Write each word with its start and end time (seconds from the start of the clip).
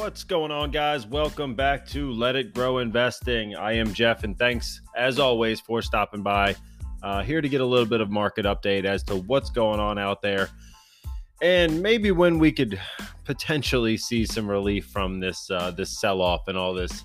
What's 0.00 0.24
going 0.24 0.50
on, 0.50 0.70
guys? 0.70 1.06
Welcome 1.06 1.54
back 1.54 1.86
to 1.88 2.10
Let 2.10 2.34
It 2.34 2.54
Grow 2.54 2.78
Investing. 2.78 3.54
I 3.54 3.72
am 3.72 3.92
Jeff, 3.92 4.24
and 4.24 4.36
thanks 4.36 4.80
as 4.96 5.18
always 5.18 5.60
for 5.60 5.82
stopping 5.82 6.22
by. 6.22 6.56
Uh, 7.02 7.22
here 7.22 7.42
to 7.42 7.48
get 7.50 7.60
a 7.60 7.66
little 7.66 7.84
bit 7.84 8.00
of 8.00 8.08
market 8.08 8.46
update 8.46 8.86
as 8.86 9.02
to 9.04 9.16
what's 9.16 9.50
going 9.50 9.78
on 9.78 9.98
out 9.98 10.22
there, 10.22 10.48
and 11.42 11.82
maybe 11.82 12.12
when 12.12 12.38
we 12.38 12.50
could 12.50 12.80
potentially 13.24 13.98
see 13.98 14.24
some 14.24 14.48
relief 14.48 14.86
from 14.86 15.20
this 15.20 15.50
uh, 15.50 15.70
this 15.70 16.00
sell 16.00 16.22
off 16.22 16.48
and 16.48 16.56
all 16.56 16.72
this 16.72 17.04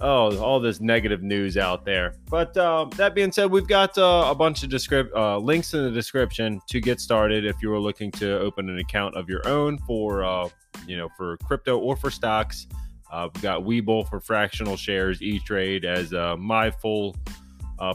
oh 0.00 0.36
all 0.38 0.60
this 0.60 0.80
negative 0.80 1.22
news 1.22 1.56
out 1.56 1.84
there. 1.84 2.14
But 2.28 2.56
uh, 2.56 2.86
that 2.96 3.14
being 3.14 3.32
said, 3.32 3.50
we've 3.50 3.66
got 3.66 3.96
uh, 3.98 4.26
a 4.28 4.34
bunch 4.34 4.62
of 4.62 4.72
uh, 5.14 5.38
links 5.38 5.74
in 5.74 5.84
the 5.84 5.90
description 5.90 6.60
to 6.68 6.80
get 6.80 7.00
started 7.00 7.44
if 7.44 7.56
you 7.62 7.72
are 7.72 7.78
looking 7.78 8.10
to 8.12 8.38
open 8.38 8.68
an 8.68 8.78
account 8.78 9.16
of 9.16 9.28
your 9.28 9.46
own 9.46 9.78
for 9.78 10.24
uh, 10.24 10.48
you 10.86 10.96
know 10.96 11.08
for 11.16 11.36
crypto 11.38 11.78
or 11.78 11.96
for 11.96 12.10
stocks. 12.10 12.66
Uh, 13.10 13.28
we've 13.34 13.42
got 13.42 13.62
Webull 13.62 14.08
for 14.08 14.20
fractional 14.20 14.76
shares, 14.76 15.20
E 15.20 15.40
Trade 15.40 15.84
as 15.84 16.14
uh, 16.14 16.36
my 16.36 16.70
full 16.70 17.16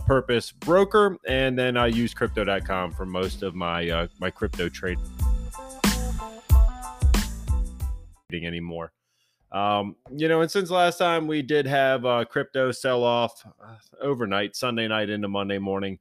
purpose 0.06 0.52
broker, 0.52 1.16
and 1.28 1.58
then 1.58 1.78
I 1.78 1.88
use 1.88 2.14
Crypto.com 2.14 2.92
for 2.92 3.06
most 3.06 3.44
of 3.44 3.56
my 3.56 4.10
my 4.20 4.30
crypto 4.30 4.68
trading 4.68 5.00
anymore. 8.34 8.92
Um, 9.56 9.96
you 10.14 10.28
know, 10.28 10.42
and 10.42 10.52
since 10.52 10.70
last 10.70 10.98
time 10.98 11.28
we 11.28 11.42
did 11.42 11.66
have 11.66 12.06
uh, 12.06 12.26
crypto 12.26 12.74
sell 12.74 13.06
off 13.06 13.42
uh, 13.64 13.76
overnight, 14.02 14.54
Sunday 14.54 14.86
night 14.86 15.10
into 15.10 15.30
Monday 15.30 15.60
morning. 15.60 15.98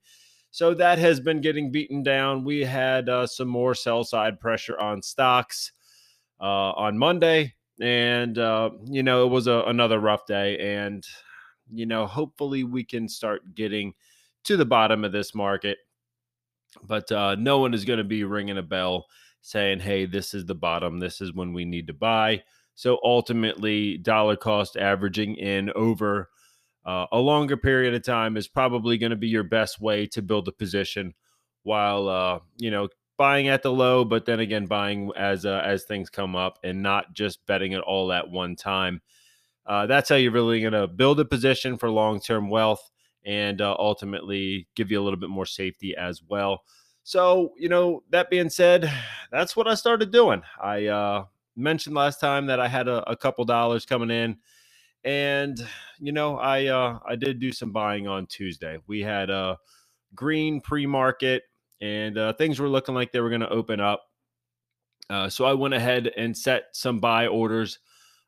So 0.50 0.74
that 0.74 0.98
has 0.98 1.20
been 1.20 1.40
getting 1.40 1.70
beaten 1.70 2.02
down. 2.02 2.42
We 2.42 2.64
had 2.64 3.08
uh, 3.08 3.28
some 3.28 3.46
more 3.46 3.76
sell 3.76 4.02
side 4.02 4.40
pressure 4.40 4.76
on 4.80 5.02
stocks 5.02 5.70
uh, 6.40 6.72
on 6.72 6.98
Monday. 6.98 7.54
And, 7.80 8.36
uh, 8.38 8.70
you 8.86 9.04
know, 9.04 9.24
it 9.24 9.30
was 9.30 9.46
a, 9.46 9.62
another 9.68 10.00
rough 10.00 10.26
day. 10.26 10.58
And, 10.58 11.06
you 11.72 11.86
know, 11.86 12.06
hopefully 12.06 12.64
we 12.64 12.82
can 12.82 13.08
start 13.08 13.54
getting 13.54 13.94
to 14.44 14.56
the 14.56 14.66
bottom 14.66 15.04
of 15.04 15.12
this 15.12 15.32
market. 15.32 15.78
But 16.82 17.10
uh, 17.12 17.36
no 17.36 17.60
one 17.60 17.72
is 17.72 17.84
going 17.84 17.98
to 17.98 18.04
be 18.04 18.24
ringing 18.24 18.58
a 18.58 18.62
bell 18.62 19.06
saying, 19.42 19.78
hey, 19.78 20.06
this 20.06 20.34
is 20.34 20.44
the 20.44 20.56
bottom. 20.56 20.98
This 20.98 21.20
is 21.20 21.32
when 21.32 21.52
we 21.52 21.64
need 21.64 21.86
to 21.86 21.94
buy. 21.94 22.42
So 22.74 22.98
ultimately, 23.04 23.98
dollar 23.98 24.36
cost 24.36 24.76
averaging 24.76 25.36
in 25.36 25.70
over 25.74 26.30
uh, 26.84 27.06
a 27.12 27.18
longer 27.18 27.56
period 27.56 27.94
of 27.94 28.02
time 28.02 28.36
is 28.36 28.48
probably 28.48 28.98
going 28.98 29.10
to 29.10 29.16
be 29.16 29.28
your 29.28 29.44
best 29.44 29.80
way 29.80 30.06
to 30.08 30.22
build 30.22 30.48
a 30.48 30.52
position 30.52 31.14
while, 31.62 32.08
uh, 32.08 32.38
you 32.58 32.70
know, 32.70 32.88
buying 33.16 33.48
at 33.48 33.62
the 33.62 33.72
low, 33.72 34.04
but 34.04 34.26
then 34.26 34.40
again, 34.40 34.66
buying 34.66 35.10
as 35.16 35.46
uh, 35.46 35.62
as 35.64 35.84
things 35.84 36.10
come 36.10 36.36
up 36.36 36.58
and 36.62 36.82
not 36.82 37.14
just 37.14 37.44
betting 37.46 37.72
it 37.72 37.80
all 37.80 38.12
at 38.12 38.28
one 38.28 38.56
time. 38.56 39.00
Uh, 39.66 39.86
that's 39.86 40.08
how 40.08 40.16
you're 40.16 40.32
really 40.32 40.60
going 40.60 40.74
to 40.74 40.86
build 40.86 41.18
a 41.20 41.24
position 41.24 41.78
for 41.78 41.90
long 41.90 42.20
term 42.20 42.50
wealth 42.50 42.90
and 43.24 43.60
uh, 43.60 43.74
ultimately 43.78 44.68
give 44.74 44.90
you 44.90 45.00
a 45.00 45.02
little 45.02 45.18
bit 45.18 45.30
more 45.30 45.46
safety 45.46 45.96
as 45.96 46.22
well. 46.28 46.64
So, 47.02 47.52
you 47.58 47.68
know, 47.68 48.02
that 48.10 48.30
being 48.30 48.50
said, 48.50 48.90
that's 49.30 49.56
what 49.56 49.68
I 49.68 49.74
started 49.74 50.10
doing. 50.10 50.42
I 50.62 50.86
uh, 50.86 51.24
mentioned 51.56 51.94
last 51.96 52.20
time 52.20 52.46
that 52.46 52.60
I 52.60 52.68
had 52.68 52.88
a, 52.88 53.08
a 53.10 53.16
couple 53.16 53.44
dollars 53.44 53.86
coming 53.86 54.10
in, 54.10 54.36
and 55.04 55.58
you 56.00 56.12
know, 56.12 56.38
I 56.38 56.66
uh, 56.66 56.98
I 57.06 57.16
did 57.16 57.40
do 57.40 57.52
some 57.52 57.72
buying 57.72 58.08
on 58.08 58.26
Tuesday. 58.26 58.78
We 58.86 59.00
had 59.02 59.30
a 59.30 59.58
green 60.14 60.60
pre 60.60 60.86
market, 60.86 61.44
and 61.80 62.18
uh, 62.18 62.32
things 62.34 62.60
were 62.60 62.68
looking 62.68 62.94
like 62.94 63.12
they 63.12 63.20
were 63.20 63.30
going 63.30 63.40
to 63.42 63.50
open 63.50 63.80
up. 63.80 64.04
Uh, 65.10 65.28
so 65.28 65.44
I 65.44 65.54
went 65.54 65.74
ahead 65.74 66.10
and 66.16 66.36
set 66.36 66.64
some 66.72 66.98
buy 67.00 67.26
orders 67.26 67.78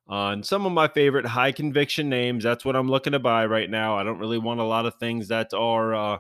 on 0.08 0.42
some 0.42 0.66
of 0.66 0.72
my 0.72 0.88
favorite 0.88 1.26
high 1.26 1.52
conviction 1.52 2.08
names. 2.08 2.44
That's 2.44 2.64
what 2.64 2.76
I'm 2.76 2.88
looking 2.90 3.12
to 3.12 3.18
buy 3.18 3.46
right 3.46 3.70
now. 3.70 3.96
I 3.96 4.04
don't 4.04 4.18
really 4.18 4.38
want 4.38 4.60
a 4.60 4.64
lot 4.64 4.86
of 4.86 4.94
things 4.96 5.28
that 5.28 5.52
are 5.54 5.94
uh, 5.94 6.18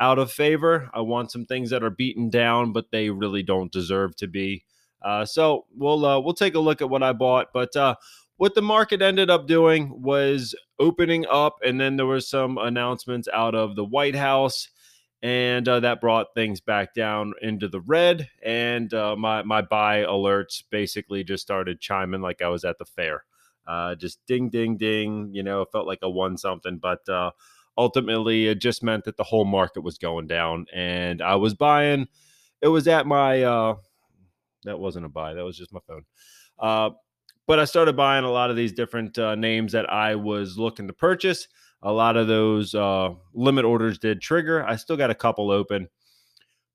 out 0.00 0.18
of 0.18 0.30
favor. 0.30 0.90
I 0.94 1.00
want 1.00 1.32
some 1.32 1.46
things 1.46 1.70
that 1.70 1.82
are 1.84 1.90
beaten 1.90 2.30
down, 2.30 2.72
but 2.72 2.86
they 2.92 3.10
really 3.10 3.42
don't 3.42 3.72
deserve 3.72 4.16
to 4.16 4.28
be. 4.28 4.64
Uh, 5.02 5.24
so 5.24 5.66
we'll 5.76 6.04
uh, 6.04 6.20
we'll 6.20 6.34
take 6.34 6.54
a 6.54 6.60
look 6.60 6.82
at 6.82 6.90
what 6.90 7.02
I 7.02 7.12
bought. 7.12 7.48
But 7.52 7.74
uh, 7.76 7.94
what 8.36 8.54
the 8.54 8.62
market 8.62 9.02
ended 9.02 9.30
up 9.30 9.46
doing 9.46 10.02
was 10.02 10.54
opening 10.78 11.26
up, 11.30 11.58
and 11.64 11.80
then 11.80 11.96
there 11.96 12.06
was 12.06 12.28
some 12.28 12.58
announcements 12.58 13.28
out 13.32 13.54
of 13.54 13.76
the 13.76 13.84
White 13.84 14.16
House, 14.16 14.68
and 15.22 15.68
uh, 15.68 15.80
that 15.80 16.00
brought 16.00 16.34
things 16.34 16.60
back 16.60 16.94
down 16.94 17.34
into 17.42 17.68
the 17.68 17.80
red. 17.80 18.28
And 18.44 18.92
uh, 18.92 19.16
my 19.16 19.42
my 19.42 19.62
buy 19.62 20.02
alerts 20.02 20.62
basically 20.70 21.24
just 21.24 21.42
started 21.42 21.80
chiming 21.80 22.20
like 22.20 22.42
I 22.42 22.48
was 22.48 22.64
at 22.64 22.78
the 22.78 22.84
fair. 22.84 23.24
Uh, 23.66 23.94
just 23.94 24.24
ding, 24.26 24.48
ding, 24.48 24.76
ding. 24.76 25.30
You 25.32 25.42
know, 25.42 25.62
it 25.62 25.68
felt 25.70 25.86
like 25.86 25.98
a 26.02 26.10
one 26.10 26.38
something, 26.38 26.78
but 26.78 27.00
ultimately 27.76 28.48
it 28.48 28.60
just 28.60 28.82
meant 28.82 29.04
that 29.04 29.16
the 29.16 29.24
whole 29.24 29.44
market 29.44 29.82
was 29.82 29.98
going 29.98 30.26
down, 30.26 30.66
and 30.72 31.22
I 31.22 31.36
was 31.36 31.54
buying. 31.54 32.08
It 32.60 32.68
was 32.68 32.88
at 32.88 33.06
my 33.06 33.44
that 34.68 34.78
wasn't 34.78 35.06
a 35.06 35.08
buy. 35.08 35.34
That 35.34 35.44
was 35.44 35.56
just 35.56 35.72
my 35.72 35.80
phone. 35.86 36.04
Uh, 36.58 36.90
but 37.46 37.58
I 37.58 37.64
started 37.64 37.96
buying 37.96 38.24
a 38.24 38.30
lot 38.30 38.50
of 38.50 38.56
these 38.56 38.72
different 38.72 39.18
uh, 39.18 39.34
names 39.34 39.72
that 39.72 39.90
I 39.90 40.14
was 40.14 40.58
looking 40.58 40.86
to 40.86 40.92
purchase. 40.92 41.48
A 41.82 41.92
lot 41.92 42.16
of 42.16 42.28
those 42.28 42.74
uh, 42.74 43.10
limit 43.32 43.64
orders 43.64 43.98
did 43.98 44.20
trigger. 44.20 44.64
I 44.64 44.76
still 44.76 44.96
got 44.96 45.10
a 45.10 45.14
couple 45.14 45.50
open, 45.50 45.88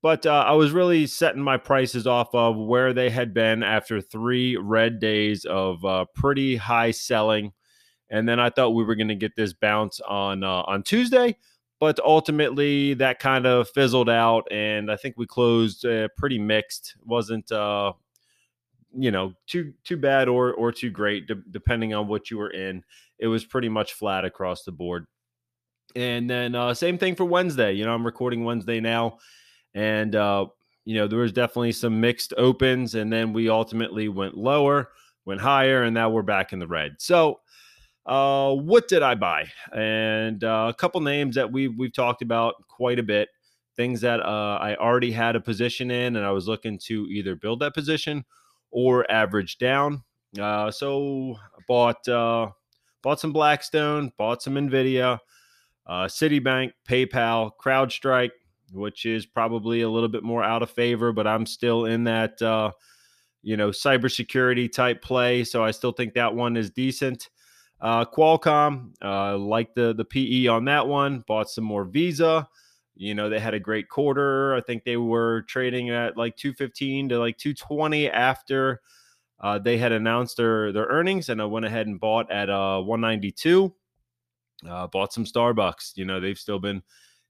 but 0.02 0.26
uh, 0.26 0.44
I 0.46 0.52
was 0.52 0.72
really 0.72 1.06
setting 1.06 1.42
my 1.42 1.58
prices 1.58 2.06
off 2.06 2.34
of 2.34 2.56
where 2.56 2.92
they 2.92 3.10
had 3.10 3.32
been 3.32 3.62
after 3.62 4.00
three 4.00 4.56
red 4.56 4.98
days 4.98 5.44
of 5.44 5.84
uh, 5.84 6.06
pretty 6.14 6.56
high 6.56 6.90
selling, 6.90 7.52
and 8.10 8.28
then 8.28 8.40
I 8.40 8.50
thought 8.50 8.70
we 8.70 8.84
were 8.84 8.96
going 8.96 9.08
to 9.08 9.14
get 9.14 9.36
this 9.36 9.52
bounce 9.52 10.00
on 10.00 10.42
uh, 10.42 10.62
on 10.62 10.82
Tuesday 10.82 11.36
but 11.84 12.00
ultimately 12.02 12.94
that 12.94 13.18
kind 13.18 13.44
of 13.44 13.68
fizzled 13.68 14.08
out 14.08 14.50
and 14.50 14.90
i 14.90 14.96
think 14.96 15.14
we 15.18 15.26
closed 15.26 15.84
uh, 15.84 16.08
pretty 16.16 16.38
mixed. 16.38 16.94
Wasn't 17.04 17.52
uh 17.52 17.92
you 18.96 19.10
know 19.10 19.34
too 19.46 19.74
too 19.84 19.98
bad 19.98 20.26
or 20.26 20.54
or 20.54 20.72
too 20.72 20.88
great 20.88 21.26
de- 21.26 21.42
depending 21.50 21.92
on 21.92 22.08
what 22.08 22.30
you 22.30 22.38
were 22.38 22.48
in. 22.48 22.82
It 23.18 23.26
was 23.26 23.44
pretty 23.44 23.68
much 23.68 23.92
flat 23.92 24.24
across 24.24 24.62
the 24.64 24.72
board. 24.72 25.06
And 25.94 26.30
then 26.30 26.54
uh 26.54 26.72
same 26.72 26.96
thing 26.96 27.16
for 27.16 27.26
wednesday. 27.26 27.74
You 27.74 27.84
know 27.84 27.92
i'm 27.94 28.06
recording 28.06 28.44
wednesday 28.44 28.80
now 28.80 29.18
and 29.74 30.16
uh 30.16 30.46
you 30.86 30.94
know 30.94 31.06
there 31.06 31.18
was 31.18 31.32
definitely 31.32 31.72
some 31.72 32.00
mixed 32.00 32.32
opens 32.38 32.94
and 32.94 33.12
then 33.12 33.34
we 33.34 33.50
ultimately 33.50 34.08
went 34.08 34.38
lower 34.38 34.88
went 35.26 35.42
higher 35.42 35.82
and 35.82 35.92
now 35.92 36.08
we're 36.08 36.22
back 36.22 36.54
in 36.54 36.60
the 36.60 36.66
red. 36.66 36.94
So 36.96 37.40
uh, 38.06 38.52
what 38.54 38.88
did 38.88 39.02
I 39.02 39.14
buy? 39.14 39.46
And 39.72 40.42
uh, 40.44 40.66
a 40.70 40.74
couple 40.74 41.00
names 41.00 41.36
that 41.36 41.50
we've 41.50 41.76
we've 41.76 41.92
talked 41.92 42.22
about 42.22 42.54
quite 42.68 42.98
a 42.98 43.02
bit. 43.02 43.28
Things 43.76 44.02
that 44.02 44.20
uh, 44.20 44.58
I 44.60 44.76
already 44.76 45.10
had 45.10 45.34
a 45.36 45.40
position 45.40 45.90
in, 45.90 46.16
and 46.16 46.24
I 46.24 46.30
was 46.30 46.46
looking 46.46 46.78
to 46.84 47.06
either 47.10 47.34
build 47.34 47.60
that 47.60 47.74
position 47.74 48.24
or 48.70 49.10
average 49.10 49.58
down. 49.58 50.02
Uh, 50.38 50.70
so 50.70 51.36
I 51.36 51.60
bought 51.66 52.06
uh, 52.08 52.50
bought 53.02 53.20
some 53.20 53.32
Blackstone, 53.32 54.12
bought 54.16 54.42
some 54.42 54.54
Nvidia, 54.54 55.18
uh, 55.86 56.04
Citibank, 56.04 56.72
PayPal, 56.88 57.52
CrowdStrike, 57.62 58.30
which 58.72 59.06
is 59.06 59.26
probably 59.26 59.80
a 59.82 59.88
little 59.88 60.08
bit 60.08 60.22
more 60.22 60.42
out 60.42 60.62
of 60.62 60.70
favor, 60.70 61.12
but 61.12 61.26
I'm 61.26 61.46
still 61.46 61.86
in 61.86 62.04
that 62.04 62.40
uh, 62.42 62.72
you 63.42 63.56
know 63.56 63.70
cybersecurity 63.70 64.70
type 64.70 65.02
play, 65.02 65.44
so 65.44 65.64
I 65.64 65.70
still 65.70 65.92
think 65.92 66.14
that 66.14 66.34
one 66.34 66.56
is 66.56 66.70
decent. 66.70 67.30
Uh, 67.84 68.02
Qualcomm, 68.02 68.92
uh, 69.02 69.36
the 69.74 69.92
the 69.94 70.06
PE 70.06 70.46
on 70.46 70.64
that 70.64 70.88
one, 70.88 71.22
bought 71.28 71.50
some 71.50 71.64
more 71.64 71.84
Visa. 71.84 72.48
You 72.96 73.14
know, 73.14 73.28
they 73.28 73.38
had 73.38 73.52
a 73.52 73.60
great 73.60 73.90
quarter. 73.90 74.54
I 74.54 74.62
think 74.62 74.84
they 74.84 74.96
were 74.96 75.42
trading 75.42 75.90
at 75.90 76.16
like 76.16 76.34
215 76.36 77.10
to 77.10 77.18
like 77.18 77.36
220 77.36 78.08
after 78.08 78.80
uh, 79.38 79.58
they 79.58 79.76
had 79.76 79.92
announced 79.92 80.38
their 80.38 80.72
their 80.72 80.86
earnings, 80.86 81.28
and 81.28 81.42
I 81.42 81.44
went 81.44 81.66
ahead 81.66 81.86
and 81.86 82.00
bought 82.00 82.32
at 82.32 82.48
uh 82.48 82.80
192. 82.80 83.74
Uh, 84.66 84.86
bought 84.86 85.12
some 85.12 85.26
Starbucks. 85.26 85.94
You 85.96 86.06
know, 86.06 86.20
they've 86.20 86.38
still 86.38 86.58
been 86.58 86.82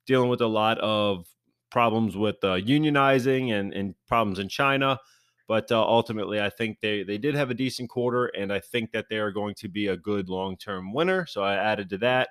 dealing 0.06 0.28
with 0.28 0.40
a 0.40 0.46
lot 0.46 0.78
of 0.78 1.26
problems 1.73 2.17
with 2.17 2.37
uh, 2.44 2.55
unionizing 2.61 3.50
and, 3.50 3.73
and 3.73 3.96
problems 4.06 4.38
in 4.38 4.49
China. 4.49 5.00
But 5.46 5.70
uh, 5.70 5.82
ultimately, 5.82 6.41
I 6.41 6.49
think 6.49 6.81
they 6.81 7.02
they 7.02 7.19
did 7.19 7.35
have 7.35 7.50
a 7.50 7.55
decent 7.55 7.91
quarter, 7.91 8.26
and 8.26 8.52
I 8.52 8.61
think 8.61 8.93
that 8.93 9.06
they 9.11 9.19
are 9.19 9.31
going 9.31 9.55
to 9.56 9.69
be 9.69 9.88
a 9.88 9.96
good 9.96 10.29
long 10.29 10.56
term 10.56 10.93
winner. 10.93 11.26
So 11.26 11.43
I 11.43 11.55
added 11.56 11.91
to 11.91 11.99
that. 11.99 12.31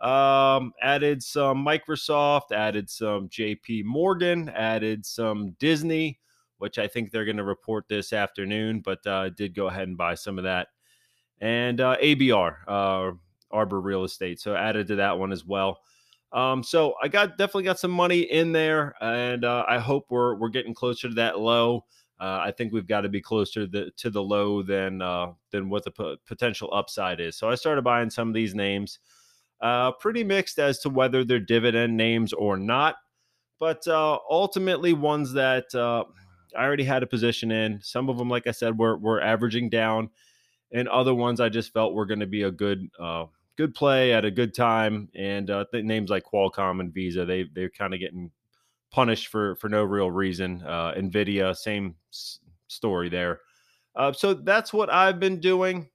Um, 0.00 0.72
added 0.80 1.22
some 1.22 1.64
Microsoft, 1.64 2.52
added 2.52 2.88
some 2.88 3.28
JP 3.28 3.84
Morgan, 3.84 4.48
added 4.48 5.04
some 5.04 5.50
Disney, 5.58 6.18
which 6.56 6.78
I 6.78 6.88
think 6.88 7.10
they're 7.10 7.26
going 7.26 7.36
to 7.36 7.44
report 7.44 7.84
this 7.88 8.14
afternoon, 8.14 8.80
but 8.80 9.06
uh, 9.06 9.28
did 9.30 9.54
go 9.54 9.66
ahead 9.66 9.88
and 9.88 9.98
buy 9.98 10.14
some 10.14 10.38
of 10.38 10.44
that. 10.44 10.68
And 11.42 11.82
uh, 11.82 11.98
ABR, 12.02 12.56
uh, 12.66 13.12
Arbor 13.50 13.80
Real 13.80 14.04
Estate. 14.04 14.40
So 14.40 14.54
added 14.54 14.88
to 14.88 14.96
that 14.96 15.18
one 15.18 15.32
as 15.32 15.44
well. 15.44 15.80
Um, 16.32 16.62
so 16.62 16.94
I 17.02 17.08
got 17.08 17.36
definitely 17.36 17.64
got 17.64 17.78
some 17.78 17.90
money 17.90 18.20
in 18.20 18.52
there, 18.52 18.94
and 19.00 19.44
uh, 19.44 19.64
I 19.68 19.78
hope 19.78 20.06
we're 20.10 20.36
we're 20.36 20.48
getting 20.48 20.74
closer 20.74 21.08
to 21.08 21.14
that 21.16 21.40
low. 21.40 21.84
Uh, 22.20 22.38
I 22.44 22.50
think 22.50 22.72
we've 22.72 22.86
got 22.86 23.00
to 23.00 23.08
be 23.08 23.20
closer 23.20 23.60
to 23.60 23.66
the, 23.66 23.90
to 23.96 24.10
the 24.10 24.22
low 24.22 24.62
than 24.62 25.00
uh, 25.00 25.32
than 25.50 25.70
what 25.70 25.84
the 25.84 25.90
p- 25.90 26.18
potential 26.26 26.68
upside 26.72 27.18
is. 27.18 27.36
So 27.36 27.48
I 27.48 27.54
started 27.54 27.82
buying 27.82 28.10
some 28.10 28.28
of 28.28 28.34
these 28.34 28.54
names. 28.54 28.98
Uh, 29.60 29.92
pretty 29.92 30.24
mixed 30.24 30.58
as 30.58 30.78
to 30.80 30.88
whether 30.88 31.22
they're 31.22 31.38
dividend 31.38 31.94
names 31.94 32.32
or 32.32 32.56
not, 32.56 32.96
but 33.58 33.86
uh, 33.88 34.18
ultimately 34.30 34.94
ones 34.94 35.34
that 35.34 35.74
uh, 35.74 36.04
I 36.56 36.64
already 36.64 36.84
had 36.84 37.02
a 37.02 37.06
position 37.06 37.50
in. 37.50 37.78
Some 37.82 38.08
of 38.08 38.16
them, 38.16 38.30
like 38.30 38.46
I 38.46 38.52
said, 38.52 38.78
were 38.78 38.96
were 38.96 39.22
averaging 39.22 39.68
down, 39.68 40.10
and 40.72 40.88
other 40.88 41.14
ones 41.14 41.40
I 41.40 41.48
just 41.48 41.72
felt 41.72 41.94
were 41.94 42.06
going 42.06 42.20
to 42.20 42.26
be 42.26 42.42
a 42.42 42.50
good 42.50 42.88
uh, 42.98 43.26
good 43.56 43.74
play 43.74 44.12
at 44.12 44.24
a 44.24 44.30
good 44.30 44.54
time. 44.54 45.08
And 45.14 45.50
names 45.72 46.10
like 46.10 46.24
Qualcomm 46.24 46.80
and 46.80 46.92
Visa, 46.92 47.24
they 47.24 47.44
they're 47.54 47.70
kind 47.70 47.92
of 47.92 48.00
getting 48.00 48.30
punished 48.90 49.28
for 49.28 49.56
for 49.56 49.68
no 49.68 49.84
real 49.84 50.10
reason. 50.10 50.62
Uh, 50.66 50.92
Nvidia, 50.96 51.56
same 51.56 51.94
s- 52.12 52.40
story 52.68 53.08
there. 53.08 53.40
Uh, 53.96 54.12
so 54.12 54.34
that's 54.34 54.72
what 54.72 54.92
I've 54.92 55.18
been 55.18 55.40
doing, 55.40 55.88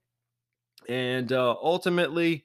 and 0.90 1.32
uh, 1.32 1.56
ultimately, 1.62 2.44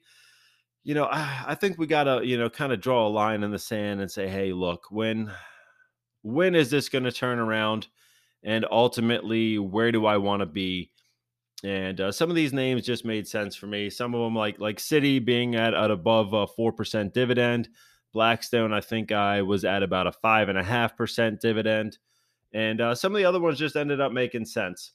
you 0.83 0.93
know, 0.93 1.05
I, 1.05 1.43
I 1.47 1.55
think 1.55 1.77
we 1.77 1.87
gotta 1.87 2.21
you 2.25 2.37
know 2.37 2.49
kind 2.49 2.71
of 2.73 2.81
draw 2.81 3.07
a 3.07 3.09
line 3.09 3.43
in 3.43 3.51
the 3.51 3.59
sand 3.59 4.01
and 4.01 4.09
say, 4.09 4.27
hey, 4.27 4.53
look, 4.53 4.85
when 4.91 5.31
when 6.23 6.55
is 6.55 6.69
this 6.69 6.89
going 6.89 7.03
to 7.03 7.11
turn 7.11 7.39
around? 7.39 7.87
And 8.43 8.65
ultimately, 8.71 9.59
where 9.59 9.91
do 9.91 10.05
I 10.05 10.17
want 10.17 10.39
to 10.41 10.45
be? 10.47 10.91
And 11.63 12.01
uh, 12.01 12.11
some 12.11 12.29
of 12.29 12.35
these 12.35 12.53
names 12.53 12.85
just 12.85 13.05
made 13.05 13.27
sense 13.27 13.55
for 13.55 13.67
me. 13.67 13.89
Some 13.89 14.15
of 14.15 14.21
them, 14.21 14.35
like 14.35 14.59
like 14.59 14.77
Citi, 14.77 15.23
being 15.23 15.55
at, 15.55 15.73
at 15.75 15.91
above 15.91 16.33
four 16.55 16.71
percent 16.73 17.13
dividend. 17.13 17.69
Blackstone, 18.13 18.73
I 18.73 18.81
think 18.81 19.11
I 19.11 19.41
was 19.41 19.65
at 19.65 19.83
about 19.83 20.07
a 20.07 20.11
five 20.11 20.49
and 20.49 20.57
a 20.57 20.63
half 20.63 20.95
percent 20.97 21.41
dividend, 21.41 21.97
and 22.53 22.81
uh, 22.81 22.95
some 22.95 23.13
of 23.13 23.17
the 23.17 23.25
other 23.25 23.39
ones 23.39 23.59
just 23.59 23.75
ended 23.75 24.01
up 24.01 24.11
making 24.11 24.45
sense. 24.45 24.93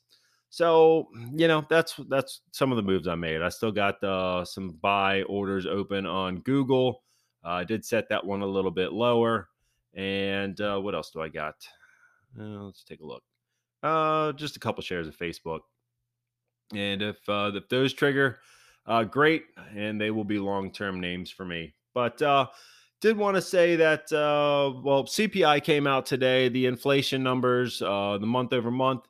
So 0.51 1.09
you 1.35 1.49
know 1.49 1.65
that's 1.69 1.95
that's 2.09 2.41
some 2.53 2.71
of 2.71 2.77
the 2.77 2.83
moves 2.83 3.09
I 3.09 3.15
made. 3.15 3.43
I 3.43 3.49
still 3.49 3.73
got 3.73 4.03
uh, 4.03 4.45
some 4.45 4.79
buy 4.81 5.23
orders 5.23 5.67
open 5.67 6.07
on 6.07 6.41
Google. 6.41 7.03
Uh, 7.45 7.51
I 7.51 7.65
did 7.65 7.85
set 7.85 8.09
that 8.09 8.25
one 8.25 8.43
a 8.43 8.47
little 8.47 8.71
bit 8.71 8.93
lower. 8.93 9.49
And 9.97 10.61
uh, 10.61 10.79
what 10.79 10.95
else 10.95 11.11
do 11.11 11.23
I 11.23 11.29
got? 11.29 11.55
Uh, 12.39 12.65
let's 12.65 12.85
take 12.85 13.01
a 13.01 13.07
look. 13.07 13.23
Uh, 13.83 14.33
just 14.33 14.57
a 14.57 14.61
couple 14.61 14.83
shares 14.83 15.09
of 15.09 15.17
Facebook. 15.17 15.61
And 16.75 17.01
if 17.01 17.17
uh, 17.29 17.53
if 17.55 17.69
those 17.69 17.95
trigger, 17.95 18.41
uh, 18.87 19.05
great, 19.05 19.45
and 19.75 20.01
they 20.01 20.11
will 20.11 20.25
be 20.25 20.39
long 20.39 20.71
term 20.71 21.01
names 21.01 21.31
for 21.31 21.45
me. 21.45 21.75
But 21.95 22.21
uh, 22.21 22.49
did 23.01 23.17
want 23.17 23.37
to 23.37 23.43
say 23.43 23.77
that 23.77 24.13
uh, 24.13 24.73
well, 24.83 25.05
CPI 25.05 25.63
came 25.63 25.87
out 25.87 26.07
today. 26.07 26.49
The 26.49 26.67
inflation 26.67 27.23
numbers, 27.23 27.83
uh, 27.83 28.19
the 28.19 28.27
month 28.27 28.53
over 28.53 28.71
month, 28.71 29.03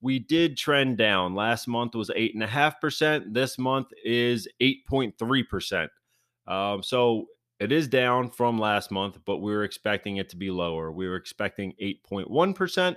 we 0.00 0.18
did 0.18 0.56
trend 0.56 0.98
down. 0.98 1.34
Last 1.34 1.66
month 1.68 1.94
was 1.94 2.10
eight 2.14 2.34
and 2.34 2.42
a 2.42 2.46
half 2.46 2.80
percent. 2.80 3.34
This 3.34 3.58
month 3.58 3.88
is 4.04 4.48
eight 4.60 4.86
point 4.86 5.18
three 5.18 5.42
percent. 5.42 5.90
Um, 6.46 6.82
so 6.82 7.26
it 7.58 7.72
is 7.72 7.88
down 7.88 8.30
from 8.30 8.58
last 8.58 8.90
month, 8.90 9.18
but 9.24 9.38
we 9.38 9.52
were 9.52 9.64
expecting 9.64 10.18
it 10.18 10.28
to 10.30 10.36
be 10.36 10.50
lower. 10.50 10.92
We 10.92 11.08
were 11.08 11.16
expecting 11.16 11.72
eight 11.78 12.02
point 12.04 12.30
one 12.30 12.52
percent, 12.52 12.96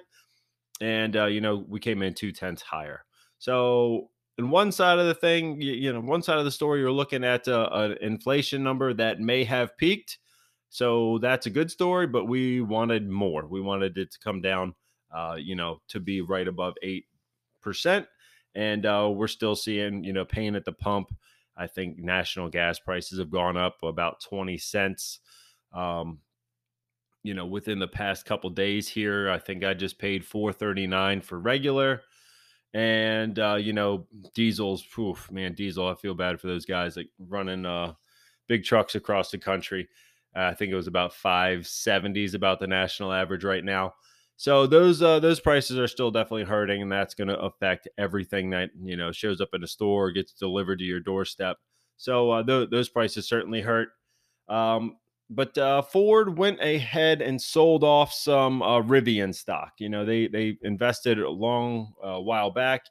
and 0.81 1.15
uh, 1.15 1.25
you 1.25 1.41
know 1.41 1.65
we 1.67 1.79
came 1.79 2.01
in 2.01 2.13
two 2.13 2.31
tenths 2.31 2.61
higher. 2.61 3.05
So 3.39 4.09
in 4.37 4.49
one 4.49 4.71
side 4.71 4.99
of 4.99 5.05
the 5.05 5.13
thing, 5.13 5.61
you, 5.61 5.73
you 5.73 5.93
know, 5.93 5.99
one 5.99 6.21
side 6.21 6.37
of 6.37 6.45
the 6.45 6.51
story, 6.51 6.79
you're 6.79 6.91
looking 6.91 7.25
at 7.25 7.47
uh, 7.47 7.69
an 7.73 7.97
inflation 8.01 8.63
number 8.63 8.93
that 8.93 9.19
may 9.19 9.43
have 9.43 9.75
peaked. 9.77 10.17
So 10.69 11.17
that's 11.19 11.47
a 11.47 11.51
good 11.51 11.71
story, 11.71 12.07
but 12.07 12.25
we 12.25 12.61
wanted 12.61 13.09
more. 13.09 13.47
We 13.47 13.61
wanted 13.61 13.97
it 13.97 14.11
to 14.11 14.19
come 14.19 14.41
down, 14.41 14.75
uh, 15.13 15.35
you 15.37 15.55
know, 15.55 15.81
to 15.89 15.99
be 15.99 16.21
right 16.21 16.47
above 16.47 16.75
eight 16.83 17.05
percent, 17.61 18.05
and 18.55 18.85
uh, 18.85 19.09
we're 19.13 19.27
still 19.27 19.55
seeing, 19.55 20.03
you 20.03 20.13
know, 20.13 20.25
pain 20.25 20.55
at 20.55 20.65
the 20.65 20.71
pump. 20.71 21.15
I 21.57 21.67
think 21.67 21.97
national 21.97 22.49
gas 22.49 22.79
prices 22.79 23.19
have 23.19 23.31
gone 23.31 23.57
up 23.57 23.77
about 23.83 24.21
twenty 24.21 24.57
cents. 24.57 25.19
Um, 25.73 26.19
you 27.23 27.33
know, 27.33 27.45
within 27.45 27.79
the 27.79 27.87
past 27.87 28.25
couple 28.25 28.49
days 28.49 28.87
here, 28.87 29.29
I 29.29 29.39
think 29.39 29.63
I 29.63 29.73
just 29.73 29.97
paid 29.97 30.23
four 30.23 30.53
thirty 30.53 30.87
nine 30.87 31.21
for 31.21 31.39
regular 31.39 32.03
and 32.73 33.39
uh, 33.39 33.55
you 33.55 33.73
know 33.73 34.05
diesels 34.35 34.83
poof 34.83 35.29
man 35.31 35.53
diesel 35.53 35.87
i 35.87 35.95
feel 35.95 36.13
bad 36.13 36.39
for 36.39 36.47
those 36.47 36.65
guys 36.65 36.95
like 36.95 37.09
running 37.17 37.65
uh, 37.65 37.93
big 38.47 38.63
trucks 38.63 38.95
across 38.95 39.31
the 39.31 39.37
country 39.37 39.87
uh, 40.35 40.41
i 40.41 40.53
think 40.53 40.71
it 40.71 40.75
was 40.75 40.87
about 40.87 41.13
570s 41.13 42.33
about 42.33 42.59
the 42.59 42.67
national 42.67 43.11
average 43.13 43.43
right 43.43 43.63
now. 43.63 43.93
So 44.39 44.67
those 44.67 45.01
uh, 45.01 45.19
those 45.19 45.41
prices 45.41 45.77
are 45.77 45.87
still 45.87 46.11
definitely 46.11 46.45
hurting 46.45 46.81
and 46.81 46.89
that's 46.89 47.13
going 47.13 47.27
to 47.27 47.37
affect 47.39 47.89
everything 47.97 48.51
that 48.51 48.69
you 48.81 48.95
know 48.95 49.11
shows 49.11 49.41
up 49.41 49.49
in 49.53 49.65
a 49.65 49.67
store 49.67 50.11
gets 50.13 50.31
delivered 50.31 50.79
to 50.79 50.85
your 50.85 51.01
doorstep. 51.01 51.57
So 51.97 52.31
uh, 52.31 52.43
th- 52.43 52.69
those 52.69 52.87
prices 52.87 53.27
certainly 53.27 53.59
hurt. 53.59 53.89
Um, 54.47 54.95
but 55.29 55.57
uh, 55.57 55.81
Ford 55.81 56.37
went 56.37 56.61
ahead 56.61 57.21
and 57.21 57.41
sold 57.41 57.83
off 57.83 58.13
some 58.13 58.61
uh, 58.61 58.81
Rivian 58.81 59.35
stock. 59.35 59.73
You 59.77 59.89
know, 59.89 60.05
they 60.05 60.27
they 60.27 60.57
invested 60.61 61.19
a 61.19 61.29
long 61.29 61.93
uh, 62.01 62.19
while 62.19 62.49
back 62.49 62.83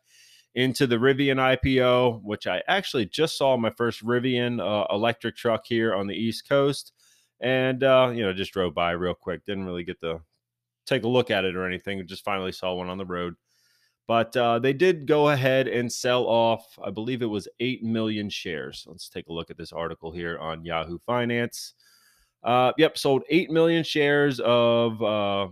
into 0.55 0.87
the 0.87 0.97
Rivian 0.97 1.37
IPO, 1.37 2.23
which 2.23 2.47
I 2.47 2.63
actually 2.69 3.07
just 3.07 3.39
saw 3.39 3.57
my 3.57 3.71
first 3.71 4.05
Rivian 4.05 4.61
uh, 4.61 4.87
electric 4.95 5.37
truck 5.37 5.63
here 5.67 5.95
on 5.95 6.07
the 6.07 6.15
East 6.15 6.49
Coast, 6.49 6.93
and 7.41 7.83
uh, 7.83 8.13
you 8.15 8.23
know, 8.23 8.33
just 8.33 8.53
drove 8.53 8.75
by 8.75 8.93
real 8.93 9.15
quick. 9.15 9.45
Didn't 9.45 9.67
really 9.67 9.85
get 9.85 10.01
to 10.01 10.21
take 10.87 11.05
a 11.05 11.09
look 11.09 11.31
at 11.31 11.45
it 11.45 11.57
or 11.57 11.67
anything. 11.67 12.07
Just 12.07 12.25
finally 12.25 12.53
saw 12.53 12.75
one 12.75 12.89
on 12.89 12.99
the 12.99 13.07
road. 13.07 13.35
But 14.09 14.35
uh, 14.39 14.59
they 14.59 14.73
did 14.73 15.07
go 15.07 15.29
ahead 15.29 15.69
and 15.69 15.93
sell 15.93 16.25
off, 16.25 16.79
I 16.83 16.91
believe 16.91 17.21
it 17.21 17.27
was 17.27 17.47
8 17.61 17.85
million 17.85 18.31
shares. 18.31 18.87
Let's 18.89 19.11
take 19.11 19.29
a 19.29 19.33
look 19.35 19.51
at 19.51 19.59
this 19.59 19.71
article 19.71 20.11
here 20.11 20.39
on 20.39 20.65
Yahoo 20.65 20.99
Finance. 21.05 21.75
Uh, 22.43 22.73
yep, 22.79 22.97
sold 22.97 23.25
8 23.29 23.51
million 23.51 23.85
shares 23.85 24.41
of 24.41 25.03
uh, 25.03 25.49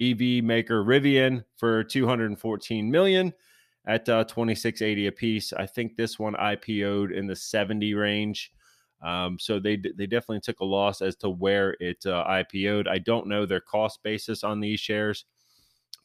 EV 0.00 0.44
maker 0.44 0.84
Rivian 0.84 1.44
for 1.56 1.82
214 1.82 2.88
million 2.88 3.32
at 3.88 4.08
uh, 4.08 4.22
2680 4.24 5.08
a 5.08 5.12
piece. 5.12 5.52
I 5.52 5.66
think 5.66 5.96
this 5.96 6.20
one 6.20 6.34
IPO'd 6.34 7.10
in 7.10 7.26
the 7.26 7.34
70 7.34 7.94
range. 7.94 8.52
Um, 9.02 9.38
so 9.38 9.60
they 9.60 9.76
they 9.76 10.06
definitely 10.06 10.40
took 10.40 10.60
a 10.60 10.64
loss 10.64 11.02
as 11.02 11.14
to 11.16 11.30
where 11.30 11.76
it 11.80 12.04
uh, 12.04 12.24
IPO'd. 12.24 12.88
I 12.88 12.98
don't 12.98 13.28
know 13.28 13.46
their 13.46 13.60
cost 13.60 14.02
basis 14.02 14.42
on 14.42 14.60
these 14.60 14.80
shares, 14.80 15.24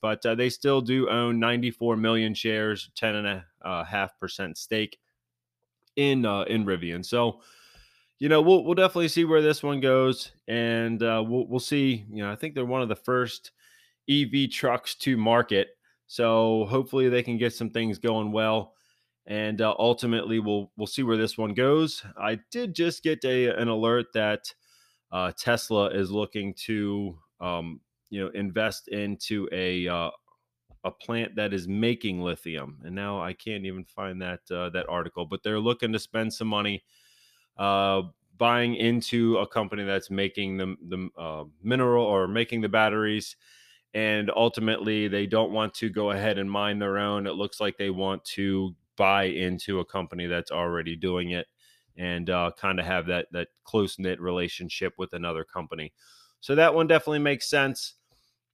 but 0.01 0.23
uh, 0.25 0.35
they 0.35 0.49
still 0.49 0.81
do 0.81 1.09
own 1.09 1.39
94 1.39 1.97
million 1.97 2.33
shares, 2.33 2.91
10 2.95 3.15
and 3.15 3.27
a 3.27 3.45
uh, 3.63 3.83
half 3.83 4.17
percent 4.19 4.57
stake 4.57 4.99
in 5.95 6.25
uh, 6.25 6.43
in 6.43 6.65
Rivian. 6.65 7.03
So 7.05 7.41
you 8.19 8.29
know, 8.29 8.41
we'll 8.41 8.63
we'll 8.63 8.75
definitely 8.75 9.09
see 9.09 9.25
where 9.25 9.41
this 9.41 9.61
one 9.61 9.79
goes, 9.79 10.31
and 10.47 11.01
uh, 11.03 11.23
we'll 11.27 11.47
we'll 11.47 11.59
see. 11.59 12.05
You 12.09 12.23
know, 12.23 12.31
I 12.31 12.35
think 12.35 12.55
they're 12.55 12.63
one 12.63 12.81
of 12.81 12.89
the 12.89 12.95
first 12.95 13.51
EV 14.09 14.49
trucks 14.51 14.95
to 14.95 15.17
market, 15.17 15.69
so 16.07 16.65
hopefully 16.69 17.09
they 17.09 17.23
can 17.23 17.37
get 17.37 17.53
some 17.53 17.69
things 17.69 17.97
going 17.97 18.31
well, 18.31 18.75
and 19.25 19.61
uh, 19.61 19.73
ultimately 19.79 20.39
we'll 20.39 20.71
we'll 20.77 20.87
see 20.87 21.03
where 21.03 21.17
this 21.17 21.37
one 21.37 21.53
goes. 21.53 22.03
I 22.17 22.39
did 22.51 22.75
just 22.75 23.03
get 23.03 23.23
a 23.23 23.49
an 23.49 23.67
alert 23.67 24.07
that 24.13 24.53
uh, 25.11 25.31
Tesla 25.37 25.89
is 25.89 26.11
looking 26.11 26.53
to 26.65 27.19
um, 27.39 27.81
you 28.09 28.23
know 28.23 28.31
invest 28.31 28.87
into 28.89 29.47
a 29.51 29.87
uh, 29.87 30.11
a 30.83 30.91
plant 30.91 31.35
that 31.35 31.53
is 31.53 31.67
making 31.67 32.21
lithium, 32.21 32.81
and 32.83 32.95
now 32.95 33.21
I 33.21 33.33
can't 33.33 33.65
even 33.65 33.85
find 33.85 34.21
that 34.21 34.41
uh, 34.51 34.69
that 34.71 34.89
article, 34.89 35.25
but 35.25 35.43
they're 35.43 35.59
looking 35.59 35.93
to 35.93 35.99
spend 35.99 36.33
some 36.33 36.47
money 36.47 36.83
uh, 37.57 38.03
buying 38.37 38.75
into 38.75 39.37
a 39.37 39.47
company 39.47 39.83
that's 39.83 40.09
making 40.09 40.57
the, 40.57 40.75
the 40.87 41.09
uh, 41.17 41.43
mineral 41.61 42.05
or 42.05 42.27
making 42.27 42.61
the 42.61 42.69
batteries. 42.69 43.35
And 43.93 44.31
ultimately, 44.35 45.07
they 45.07 45.27
don't 45.27 45.51
want 45.51 45.75
to 45.75 45.89
go 45.89 46.11
ahead 46.11 46.39
and 46.39 46.49
mine 46.49 46.79
their 46.79 46.97
own. 46.97 47.27
It 47.27 47.33
looks 47.33 47.61
like 47.61 47.77
they 47.77 47.91
want 47.91 48.25
to 48.25 48.75
buy 48.97 49.25
into 49.25 49.79
a 49.79 49.85
company 49.85 50.27
that's 50.27 50.51
already 50.51 50.95
doing 50.95 51.31
it 51.31 51.47
and 51.97 52.29
uh, 52.29 52.51
kind 52.57 52.79
of 52.79 52.85
have 52.85 53.05
that 53.07 53.27
that 53.31 53.49
close 53.63 53.99
knit 53.99 54.19
relationship 54.19 54.93
with 54.97 55.13
another 55.13 55.43
company. 55.43 55.93
So 56.39 56.55
that 56.55 56.73
one 56.73 56.87
definitely 56.87 57.19
makes 57.19 57.49
sense. 57.49 57.95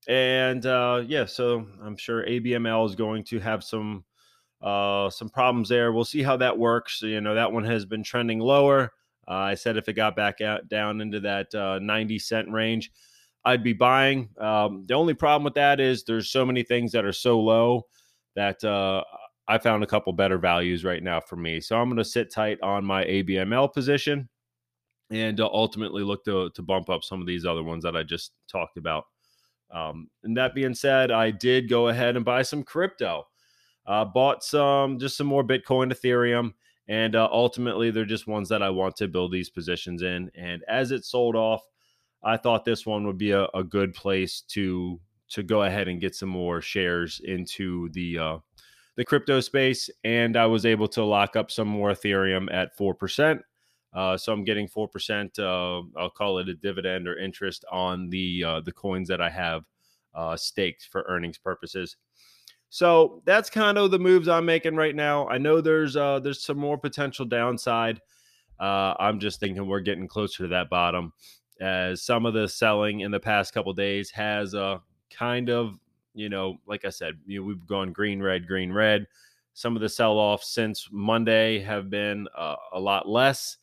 And 0.08 0.66
uh, 0.66 1.04
yeah, 1.08 1.26
so 1.26 1.68
I'm 1.84 1.98
sure 1.98 2.26
ABML 2.26 2.86
is 2.88 2.96
going 2.96 3.24
to 3.26 3.40
have 3.40 3.64
some 3.64 4.06
uh, 4.62 5.10
some 5.10 5.30
problems 5.30 5.70
there. 5.70 5.92
We'll 5.92 6.06
see 6.06 6.24
how 6.24 6.38
that 6.38 6.58
works. 6.58 7.02
You 7.02 7.22
know, 7.22 7.36
that 7.36 7.52
one 7.52 7.64
has 7.64 7.86
been 7.86 8.04
trending 8.04 8.40
lower. 8.40 8.94
Uh, 9.28 9.34
I 9.34 9.56
said 9.56 9.78
if 9.78 9.88
it 9.88 9.94
got 9.94 10.16
back 10.16 10.42
out 10.42 10.68
down 10.68 11.02
into 11.02 11.20
that 11.22 11.54
uh, 11.54 11.80
90 11.80 12.20
cent 12.20 12.50
range, 12.50 12.92
I'd 13.46 13.64
be 13.64 13.74
buying. 13.74 14.30
Um, 14.38 14.86
the 14.88 14.96
only 14.96 15.14
problem 15.14 15.44
with 15.44 15.54
that 15.54 15.80
is 15.80 16.04
there's 16.04 16.30
so 16.30 16.46
many 16.46 16.64
things 16.64 16.92
that 16.92 17.06
are 17.06 17.14
so 17.14 17.40
low 17.40 17.86
that 18.36 18.64
uh, 18.64 19.04
I 19.50 19.58
found 19.58 19.84
a 19.84 19.88
couple 19.88 20.14
better 20.14 20.38
values 20.38 20.86
right 20.86 21.02
now 21.02 21.20
for 21.20 21.36
me. 21.36 21.60
So 21.60 21.76
I'm 21.76 21.90
going 21.90 21.98
to 21.98 22.06
sit 22.06 22.32
tight 22.32 22.60
on 22.62 22.86
my 22.86 23.04
ABML 23.04 23.74
position 23.74 24.30
and 25.10 25.40
uh, 25.40 25.50
ultimately 25.52 26.04
look 26.04 26.24
to, 26.26 26.52
to 26.52 26.62
bump 26.62 26.88
up 26.88 27.04
some 27.04 27.20
of 27.20 27.26
these 27.26 27.48
other 27.48 27.64
ones 27.64 27.84
that 27.84 27.98
I 27.98 28.04
just 28.04 28.32
talked 28.48 28.78
about. 28.78 29.06
Um, 29.72 30.08
and 30.24 30.38
that 30.38 30.54
being 30.54 30.76
said, 30.76 31.10
I 31.10 31.32
did 31.32 31.68
go 31.68 31.88
ahead 31.88 32.16
and 32.16 32.24
buy 32.24 32.44
some 32.44 32.62
crypto. 32.62 33.26
Uh, 33.88 34.06
bought 34.06 34.44
some, 34.44 35.00
just 35.00 35.18
some 35.18 35.26
more 35.26 35.44
Bitcoin, 35.44 35.92
Ethereum, 35.92 36.54
and 36.88 37.16
uh, 37.16 37.28
ultimately 37.32 37.90
they're 37.90 38.06
just 38.06 38.28
ones 38.28 38.50
that 38.50 38.62
I 38.62 38.70
want 38.70 38.98
to 38.98 39.08
build 39.08 39.32
these 39.32 39.50
positions 39.50 40.04
in. 40.04 40.30
And 40.36 40.64
as 40.68 40.92
it 40.92 41.06
sold 41.06 41.36
off, 41.36 41.64
I 42.24 42.38
thought 42.38 42.66
this 42.66 42.86
one 42.86 43.08
would 43.08 43.18
be 43.18 43.32
a, 43.32 43.46
a 43.56 43.64
good 43.64 43.96
place 43.96 44.42
to 44.50 45.00
to 45.30 45.44
go 45.44 45.62
ahead 45.62 45.88
and 45.88 46.02
get 46.02 46.16
some 46.16 46.30
more 46.30 46.60
shares 46.60 47.22
into 47.24 47.88
the 47.90 48.18
uh, 48.18 48.38
the 49.00 49.06
crypto 49.06 49.40
space, 49.40 49.90
and 50.04 50.36
I 50.36 50.46
was 50.46 50.66
able 50.66 50.90
to 50.90 51.06
lock 51.06 51.38
up 51.38 51.50
some 51.52 51.70
more 51.70 51.92
Ethereum 51.92 52.54
at 52.54 52.76
four 52.76 52.94
percent. 52.94 53.42
Uh, 53.94 54.18
so 54.18 54.34
I'm 54.34 54.44
getting 54.44 54.68
four 54.68 54.90
percent. 54.90 55.40
Uh, 55.40 55.84
I'll 55.98 56.10
call 56.10 56.40
it 56.40 56.50
a 56.50 56.54
dividend 56.54 57.08
or 57.08 57.18
interest 57.18 57.64
on 57.72 58.10
the 58.10 58.44
uh, 58.44 58.60
the 58.60 58.74
coins 58.74 59.08
that 59.08 59.22
I 59.22 59.30
have 59.30 59.64
uh, 60.14 60.36
staked 60.36 60.90
for 60.92 61.06
earnings 61.08 61.38
purposes. 61.38 61.96
So 62.68 63.22
that's 63.24 63.50
kind 63.50 63.78
of 63.78 63.90
the 63.92 64.00
moves 64.00 64.28
I'm 64.28 64.46
making 64.46 64.76
right 64.76 64.94
now. 64.94 65.30
I 65.30 65.38
know 65.38 65.62
there's 65.62 65.96
uh, 65.96 66.20
there's 66.20 66.44
some 66.44 66.58
more 66.58 66.78
potential 66.78 67.24
downside. 67.24 68.02
Uh, 68.60 68.96
I'm 69.00 69.22
just 69.22 69.40
thinking 69.40 69.66
we're 69.66 69.80
getting 69.80 70.10
closer 70.10 70.44
to 70.44 70.50
that 70.50 70.70
bottom, 70.70 71.14
as 71.62 72.04
some 72.04 72.26
of 72.26 72.34
the 72.34 72.50
selling 72.50 73.00
in 73.00 73.12
the 73.12 73.20
past 73.22 73.54
couple 73.54 73.72
days 73.72 74.12
has 74.12 74.54
uh, 74.54 74.80
kind 75.10 75.50
of 75.50 75.80
you 76.14 76.30
know, 76.30 76.58
like 76.68 76.86
I 76.86 76.90
said, 76.90 77.16
you 77.26 77.44
we've 77.44 77.66
gone 77.66 77.92
green, 77.92 78.22
red, 78.22 78.48
green, 78.48 78.72
red. 78.72 79.08
Some 79.54 79.76
of 79.76 79.82
the 79.82 79.90
sell 79.90 80.14
offs 80.14 80.54
since 80.54 80.88
Monday 80.92 81.60
have 81.60 81.90
been 81.90 82.28
uh, 82.38 82.56
a 82.74 82.80
lot 82.80 83.08
less 83.08 83.58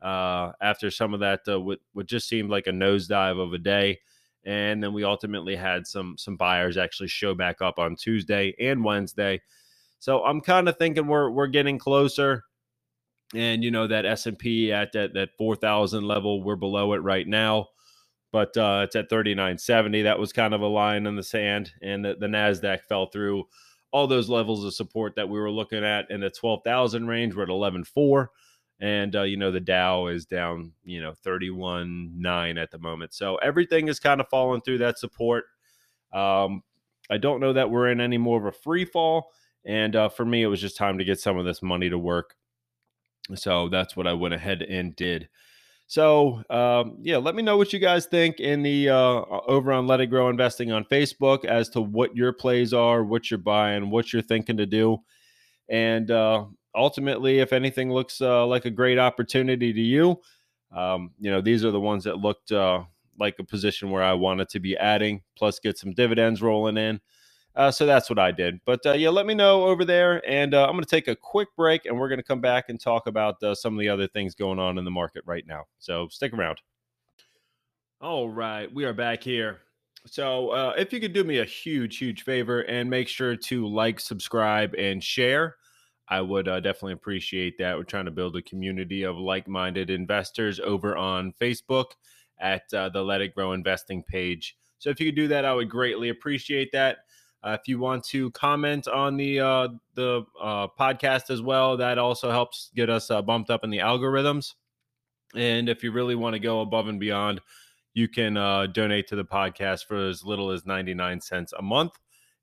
uh, 0.00 0.52
after 0.60 0.90
some 0.90 1.14
of 1.14 1.20
that, 1.20 1.40
uh, 1.48 1.60
what, 1.60 1.78
what 1.92 2.06
just 2.06 2.28
seemed 2.28 2.50
like 2.50 2.66
a 2.66 2.70
nosedive 2.70 3.40
of 3.40 3.52
a 3.52 3.58
day. 3.58 4.00
And 4.44 4.82
then 4.82 4.92
we 4.92 5.04
ultimately 5.04 5.54
had 5.54 5.86
some 5.86 6.16
some 6.18 6.36
buyers 6.36 6.76
actually 6.76 7.08
show 7.08 7.34
back 7.34 7.62
up 7.62 7.78
on 7.78 7.94
Tuesday 7.94 8.54
and 8.58 8.82
Wednesday. 8.82 9.40
So 10.00 10.24
I'm 10.24 10.40
kind 10.40 10.68
of 10.68 10.76
thinking 10.78 11.06
we're 11.06 11.30
we're 11.30 11.46
getting 11.46 11.78
closer. 11.78 12.42
And 13.34 13.62
you 13.62 13.70
know 13.70 13.86
that 13.86 14.04
S 14.04 14.26
and 14.26 14.36
P 14.36 14.72
at 14.72 14.92
that 14.92 15.14
that 15.14 15.30
four 15.38 15.54
thousand 15.54 16.08
level, 16.08 16.42
we're 16.42 16.56
below 16.56 16.92
it 16.94 16.98
right 16.98 17.26
now 17.26 17.68
but 18.32 18.56
uh, 18.56 18.80
it's 18.84 18.96
at 18.96 19.10
39.70. 19.10 20.04
That 20.04 20.18
was 20.18 20.32
kind 20.32 20.54
of 20.54 20.62
a 20.62 20.66
line 20.66 21.06
in 21.06 21.16
the 21.16 21.22
sand, 21.22 21.72
and 21.82 22.04
the, 22.04 22.16
the 22.18 22.26
Nasdaq 22.26 22.82
fell 22.84 23.06
through 23.06 23.44
all 23.92 24.06
those 24.06 24.30
levels 24.30 24.64
of 24.64 24.74
support 24.74 25.14
that 25.16 25.28
we 25.28 25.38
were 25.38 25.50
looking 25.50 25.84
at 25.84 26.10
in 26.10 26.20
the 26.20 26.30
12,000 26.30 27.06
range. 27.06 27.34
We're 27.34 27.42
at 27.42 27.48
11.4, 27.50 28.26
and 28.80 29.14
uh, 29.14 29.22
you 29.22 29.36
know 29.36 29.50
the 29.50 29.60
Dow 29.60 30.06
is 30.06 30.24
down, 30.24 30.72
you 30.82 31.02
know, 31.02 31.12
31.9 31.24 32.62
at 32.62 32.70
the 32.70 32.78
moment. 32.78 33.12
So 33.12 33.36
everything 33.36 33.88
is 33.88 34.00
kind 34.00 34.20
of 34.20 34.28
falling 34.28 34.62
through 34.62 34.78
that 34.78 34.98
support. 34.98 35.44
Um, 36.12 36.62
I 37.10 37.18
don't 37.18 37.40
know 37.40 37.52
that 37.52 37.70
we're 37.70 37.90
in 37.90 38.00
any 38.00 38.18
more 38.18 38.38
of 38.38 38.46
a 38.46 38.52
free 38.52 38.86
fall, 38.86 39.30
and 39.66 39.94
uh, 39.94 40.08
for 40.08 40.24
me, 40.24 40.42
it 40.42 40.46
was 40.48 40.60
just 40.60 40.78
time 40.78 40.96
to 40.96 41.04
get 41.04 41.20
some 41.20 41.36
of 41.36 41.44
this 41.44 41.62
money 41.62 41.90
to 41.90 41.98
work. 41.98 42.34
So 43.34 43.68
that's 43.68 43.94
what 43.94 44.06
I 44.06 44.14
went 44.14 44.34
ahead 44.34 44.62
and 44.62 44.96
did. 44.96 45.28
So 45.92 46.42
um, 46.48 46.96
yeah, 47.02 47.18
let 47.18 47.34
me 47.34 47.42
know 47.42 47.58
what 47.58 47.74
you 47.74 47.78
guys 47.78 48.06
think 48.06 48.40
in 48.40 48.62
the 48.62 48.88
uh, 48.88 48.94
over 48.94 49.70
on 49.72 49.86
Let 49.86 50.00
It 50.00 50.06
Grow 50.06 50.30
Investing 50.30 50.72
on 50.72 50.84
Facebook 50.86 51.44
as 51.44 51.68
to 51.68 51.82
what 51.82 52.16
your 52.16 52.32
plays 52.32 52.72
are, 52.72 53.04
what 53.04 53.30
you're 53.30 53.36
buying, 53.36 53.90
what 53.90 54.10
you're 54.10 54.22
thinking 54.22 54.56
to 54.56 54.64
do, 54.64 54.96
and 55.68 56.10
uh, 56.10 56.46
ultimately, 56.74 57.40
if 57.40 57.52
anything 57.52 57.92
looks 57.92 58.22
uh, 58.22 58.46
like 58.46 58.64
a 58.64 58.70
great 58.70 58.98
opportunity 58.98 59.70
to 59.70 59.80
you, 59.82 60.18
um, 60.74 61.10
you 61.18 61.30
know 61.30 61.42
these 61.42 61.62
are 61.62 61.70
the 61.70 61.78
ones 61.78 62.04
that 62.04 62.16
looked 62.16 62.52
uh, 62.52 62.84
like 63.20 63.38
a 63.38 63.44
position 63.44 63.90
where 63.90 64.02
I 64.02 64.14
wanted 64.14 64.48
to 64.48 64.60
be 64.60 64.74
adding, 64.78 65.20
plus 65.36 65.58
get 65.58 65.76
some 65.76 65.92
dividends 65.92 66.40
rolling 66.40 66.78
in. 66.78 67.02
Uh, 67.54 67.70
so 67.70 67.84
that's 67.84 68.08
what 68.08 68.18
I 68.18 68.32
did. 68.32 68.60
But 68.64 68.84
uh, 68.86 68.92
yeah, 68.92 69.10
let 69.10 69.26
me 69.26 69.34
know 69.34 69.64
over 69.64 69.84
there. 69.84 70.22
And 70.28 70.54
uh, 70.54 70.64
I'm 70.64 70.72
going 70.72 70.84
to 70.84 70.88
take 70.88 71.08
a 71.08 71.16
quick 71.16 71.48
break 71.56 71.84
and 71.84 71.98
we're 71.98 72.08
going 72.08 72.18
to 72.18 72.24
come 72.24 72.40
back 72.40 72.66
and 72.68 72.80
talk 72.80 73.06
about 73.06 73.42
uh, 73.42 73.54
some 73.54 73.74
of 73.74 73.80
the 73.80 73.88
other 73.88 74.08
things 74.08 74.34
going 74.34 74.58
on 74.58 74.78
in 74.78 74.84
the 74.84 74.90
market 74.90 75.22
right 75.26 75.46
now. 75.46 75.64
So 75.78 76.08
stick 76.08 76.32
around. 76.32 76.58
All 78.00 78.28
right, 78.28 78.72
we 78.72 78.84
are 78.84 78.94
back 78.94 79.22
here. 79.22 79.60
So 80.06 80.50
uh, 80.50 80.74
if 80.76 80.92
you 80.92 80.98
could 80.98 81.12
do 81.12 81.22
me 81.22 81.38
a 81.38 81.44
huge, 81.44 81.98
huge 81.98 82.24
favor 82.24 82.62
and 82.62 82.90
make 82.90 83.06
sure 83.06 83.36
to 83.36 83.68
like, 83.68 84.00
subscribe, 84.00 84.74
and 84.74 85.02
share. 85.02 85.56
I 86.08 86.20
would 86.20 86.48
uh, 86.48 86.58
definitely 86.60 86.94
appreciate 86.94 87.58
that. 87.58 87.76
We're 87.76 87.84
trying 87.84 88.06
to 88.06 88.10
build 88.10 88.36
a 88.36 88.42
community 88.42 89.04
of 89.04 89.16
like 89.16 89.46
minded 89.46 89.88
investors 89.88 90.58
over 90.58 90.96
on 90.96 91.32
Facebook 91.40 91.92
at 92.40 92.62
the 92.70 93.02
Let 93.02 93.20
It 93.20 93.34
Grow 93.34 93.52
Investing 93.52 94.02
page. 94.02 94.56
So 94.78 94.90
if 94.90 94.98
you 94.98 95.06
could 95.06 95.16
do 95.16 95.28
that, 95.28 95.44
I 95.44 95.54
would 95.54 95.70
greatly 95.70 96.08
appreciate 96.08 96.72
that. 96.72 96.98
Uh, 97.44 97.56
if 97.60 97.66
you 97.66 97.78
want 97.78 98.04
to 98.04 98.30
comment 98.32 98.86
on 98.86 99.16
the 99.16 99.40
uh, 99.40 99.68
the 99.94 100.24
uh, 100.40 100.68
podcast 100.78 101.30
as 101.30 101.42
well, 101.42 101.76
that 101.76 101.98
also 101.98 102.30
helps 102.30 102.70
get 102.74 102.88
us 102.88 103.10
uh, 103.10 103.20
bumped 103.20 103.50
up 103.50 103.64
in 103.64 103.70
the 103.70 103.78
algorithms. 103.78 104.54
And 105.34 105.68
if 105.68 105.82
you 105.82 105.92
really 105.92 106.14
want 106.14 106.34
to 106.34 106.40
go 106.40 106.60
above 106.60 106.88
and 106.88 107.00
beyond, 107.00 107.40
you 107.94 108.08
can 108.08 108.36
uh, 108.36 108.66
donate 108.66 109.08
to 109.08 109.16
the 109.16 109.24
podcast 109.24 109.86
for 109.86 109.96
as 109.96 110.24
little 110.24 110.50
as 110.50 110.66
99 110.66 111.20
cents 111.20 111.52
a 111.58 111.62
month. 111.62 111.92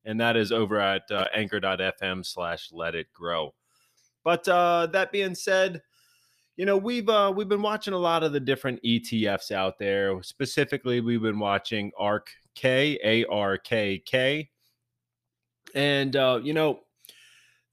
And 0.05 0.19
that 0.19 0.35
is 0.35 0.51
over 0.51 0.79
at 0.79 1.03
uh, 1.11 1.25
anchor.fm 1.33 2.25
slash 2.25 2.69
let 2.71 2.95
it 2.95 3.07
grow. 3.13 3.53
But 4.23 4.43
that 4.45 5.11
being 5.11 5.35
said, 5.35 5.81
you 6.57 6.65
know 6.65 6.75
we've 6.75 7.07
uh, 7.07 7.31
we've 7.33 7.47
been 7.47 7.61
watching 7.61 7.93
a 7.93 7.97
lot 7.97 8.21
of 8.21 8.33
the 8.33 8.39
different 8.41 8.83
ETFs 8.83 9.49
out 9.49 9.79
there. 9.79 10.21
Specifically, 10.23 10.99
we've 10.99 11.21
been 11.21 11.39
watching 11.39 11.89
ARK 11.97 12.31
K 12.53 12.99
A 13.01 13.23
R 13.27 13.57
K 13.57 14.03
K 14.05 14.49
and 15.75 16.15
uh, 16.15 16.39
you 16.43 16.53
know, 16.53 16.81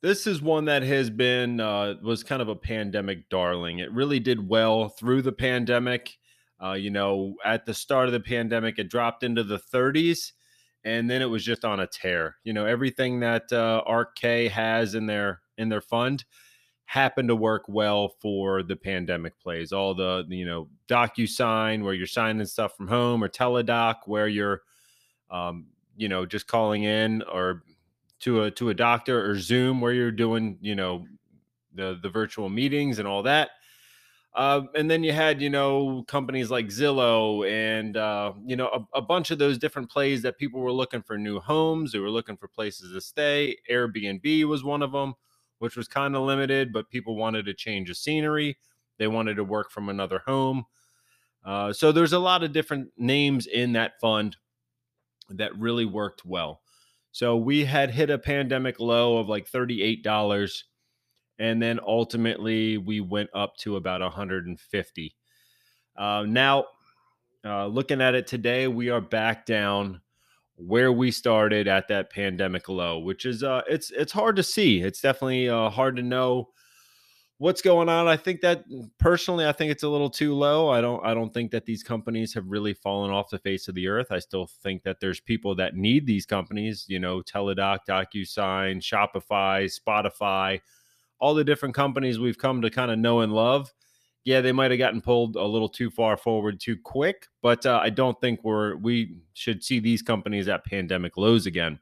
this 0.03 0.26
is 0.26 0.41
one 0.41 0.67
that 0.67 0.83
has 0.83 1.11
been 1.11 1.61
uh, 1.61 1.95
was 2.03 2.23
kind 2.23 2.43
of 2.43 2.49
a 2.49 2.55
pandemic 2.57 3.29
darling. 3.29 3.79
It 3.79 3.93
really 3.93 4.21
did 4.21 4.49
well 4.49 4.88
through 4.88 5.23
the 5.23 5.33
pandemic. 5.33 6.17
Uh, 6.62 6.73
you 6.73 6.91
know, 6.91 7.35
at 7.45 7.67
the 7.67 7.75
start 7.75 8.07
of 8.07 8.12
the 8.12 8.21
pandemic, 8.21 8.79
it 8.79 8.88
dropped 8.88 9.23
into 9.23 9.43
the 9.43 9.59
30s, 9.59 10.33
and 10.85 11.11
then 11.11 11.21
it 11.21 11.26
was 11.26 11.45
just 11.45 11.65
on 11.65 11.81
a 11.81 11.87
tear. 11.87 12.37
You 12.45 12.53
know, 12.53 12.65
everything 12.65 13.21
that 13.21 13.53
uh, 13.53 13.83
ARK 13.87 14.19
has 14.21 14.95
in 14.95 15.07
their 15.07 15.41
in 15.59 15.69
their 15.69 15.81
fund 15.81 16.25
happened 16.87 17.29
to 17.29 17.37
work 17.37 17.65
well 17.69 18.09
for 18.21 18.62
the 18.62 18.76
pandemic 18.76 19.38
plays. 19.41 19.73
All 19.73 19.95
the 19.95 20.25
you 20.29 20.47
know 20.47 20.69
DocuSign 20.88 21.83
where 21.83 21.95
you're 21.95 22.07
signing 22.07 22.47
stuff 22.47 22.76
from 22.76 22.88
home, 22.88 23.23
or 23.23 23.29
Teladoc 23.29 23.97
where 24.07 24.29
you're 24.29 24.62
um, 25.31 25.67
you 25.97 26.09
know 26.09 26.25
just 26.25 26.47
calling 26.47 26.85
in 26.85 27.23
or 27.23 27.62
to 28.20 28.44
a 28.44 28.50
to 28.52 28.70
a 28.70 28.75
doctor 28.75 29.30
or 29.30 29.38
Zoom 29.38 29.80
where 29.80 29.92
you're 29.92 30.11
doing, 30.11 30.58
you 30.61 30.75
know, 30.75 31.06
the 31.75 31.99
the 32.02 32.08
virtual 32.08 32.49
meetings 32.49 32.99
and 32.99 33.08
all 33.08 33.23
that. 33.25 33.50
Uh, 34.37 34.66
and 34.75 34.90
then 34.90 35.02
you 35.02 35.14
had, 35.14 35.40
you 35.40 35.49
know, 35.49 36.04
companies 36.08 36.50
like 36.50 36.66
Zillow 36.66 37.50
and, 37.50 37.96
uh, 37.96 38.35
you 38.44 38.54
know, 38.54 38.68
a, 38.68 38.99
a, 38.99 39.00
bunch 39.00 39.30
of 39.30 39.38
those 39.38 39.56
different 39.56 39.90
plays 39.90 40.20
that 40.20 40.37
people 40.37 40.61
were 40.61 40.73
looking 40.73 41.00
for 41.00 41.16
new 41.16 41.40
homes. 41.40 41.90
They 41.90 42.00
were 42.00 42.11
looking 42.11 42.37
for 42.37 42.46
places 42.46 42.92
to 42.92 43.00
stay. 43.00 43.56
Airbnb 43.70 44.44
was 44.44 44.62
one 44.62 44.82
of 44.82 44.92
them, 44.92 45.14
which 45.58 45.75
was 45.75 45.88
kind 45.88 46.14
of 46.14 46.20
limited, 46.20 46.70
but 46.70 46.90
people 46.90 47.16
wanted 47.16 47.46
to 47.46 47.54
change 47.54 47.88
the 47.88 47.94
scenery. 47.94 48.58
They 48.99 49.06
wanted 49.06 49.37
to 49.37 49.44
work 49.44 49.70
from 49.70 49.88
another 49.88 50.20
home. 50.26 50.66
Uh, 51.42 51.73
so 51.73 51.90
there's 51.90 52.12
a 52.12 52.18
lot 52.18 52.42
of 52.42 52.52
different 52.52 52.88
names 52.99 53.46
in 53.46 53.73
that 53.73 53.99
fund 54.02 54.37
that 55.30 55.56
really 55.56 55.87
worked 55.87 56.26
well. 56.26 56.61
So 57.16 57.35
we 57.35 57.64
had 57.64 57.92
hit 57.92 58.11
a 58.11 58.18
pandemic 58.18 58.78
low 58.78 59.16
of 59.16 59.26
like 59.26 59.50
$38 59.50 60.64
and 61.38 61.62
then 61.62 61.80
ultimately 61.82 62.76
we 62.76 63.00
went 63.00 63.30
up 63.32 63.56
to 63.61 63.76
about 63.76 64.02
150. 64.02 65.16
Uh, 65.96 66.25
now, 66.28 66.66
uh, 67.42 67.68
looking 67.68 68.02
at 68.02 68.14
it 68.14 68.26
today, 68.26 68.68
we 68.68 68.90
are 68.90 69.00
back 69.00 69.46
down 69.46 70.02
where 70.56 70.92
we 70.92 71.11
started 71.11 71.66
at 71.66 71.88
that 71.88 72.11
pandemic 72.11 72.68
low, 72.68 72.99
which 72.99 73.25
is 73.25 73.42
uh, 73.42 73.62
it's 73.66 73.90
it's 73.92 74.12
hard 74.12 74.37
to 74.37 74.42
see. 74.42 74.82
It's 74.82 75.00
definitely 75.00 75.49
uh, 75.49 75.70
hard 75.70 75.96
to 75.96 76.02
know 76.02 76.50
what's 77.38 77.62
going 77.62 77.88
on. 77.88 78.09
I 78.09 78.16
think 78.16 78.40
that 78.40 78.64
personally, 78.99 79.47
I 79.47 79.52
think 79.52 79.71
it's 79.71 79.83
a 79.83 79.88
little 79.88 80.11
too 80.11 80.35
low. 80.35 80.69
I 80.69 80.81
don't 80.81 81.05
I 81.05 81.14
don't 81.14 81.33
think 81.33 81.50
that 81.50 81.66
these 81.66 81.83
companies 81.83 82.35
have 82.35 82.47
really 82.47 82.75
fallen 82.75 83.11
off 83.11 83.31
the 83.31 83.38
face 83.38 83.69
of 83.69 83.75
the 83.75 83.88
earth. 83.88 84.09
I 84.11 84.19
still 84.19 84.47
think 84.47 84.83
that 84.85 85.00
there's 85.00 85.21
people 85.21 85.55
that 85.57 85.75
need 85.75 86.07
these 86.07 86.26
companies, 86.26 86.85
you 86.88 86.99
know, 86.99 87.23
Teladoc, 87.23 87.81
DocuSign, 87.88 88.81
Shopify, 88.81 89.71
Spotify, 89.71 90.61
all 91.19 91.35
the 91.35 91.45
different 91.45 91.75
companies 91.75 92.19
we've 92.19 92.38
come 92.38 92.62
to 92.62 92.71
kind 92.71 92.90
of 92.90 92.99
know 92.99 93.21
and 93.21 93.33
love. 93.33 93.73
Yeah, 94.25 94.40
they 94.40 94.52
might 94.52 94.73
have 94.73 94.78
gotten 94.78 95.00
pulled 95.00 95.37
a 95.37 95.45
little 95.45 95.69
too 95.69 95.88
far 95.88 96.16
forward 96.16 96.59
too 96.59 96.76
quick, 96.76 97.28
but 97.43 97.64
uh, 97.64 97.78
I 97.81 97.90
don't 97.90 98.21
think 98.21 98.43
we're 98.43 98.76
we 98.76 99.19
should 99.35 99.62
see 99.62 99.78
these 99.78 100.02
companies 100.02 100.49
at 100.49 100.64
pandemic 100.64 101.16
lows 101.16 101.47
again. 101.47 101.78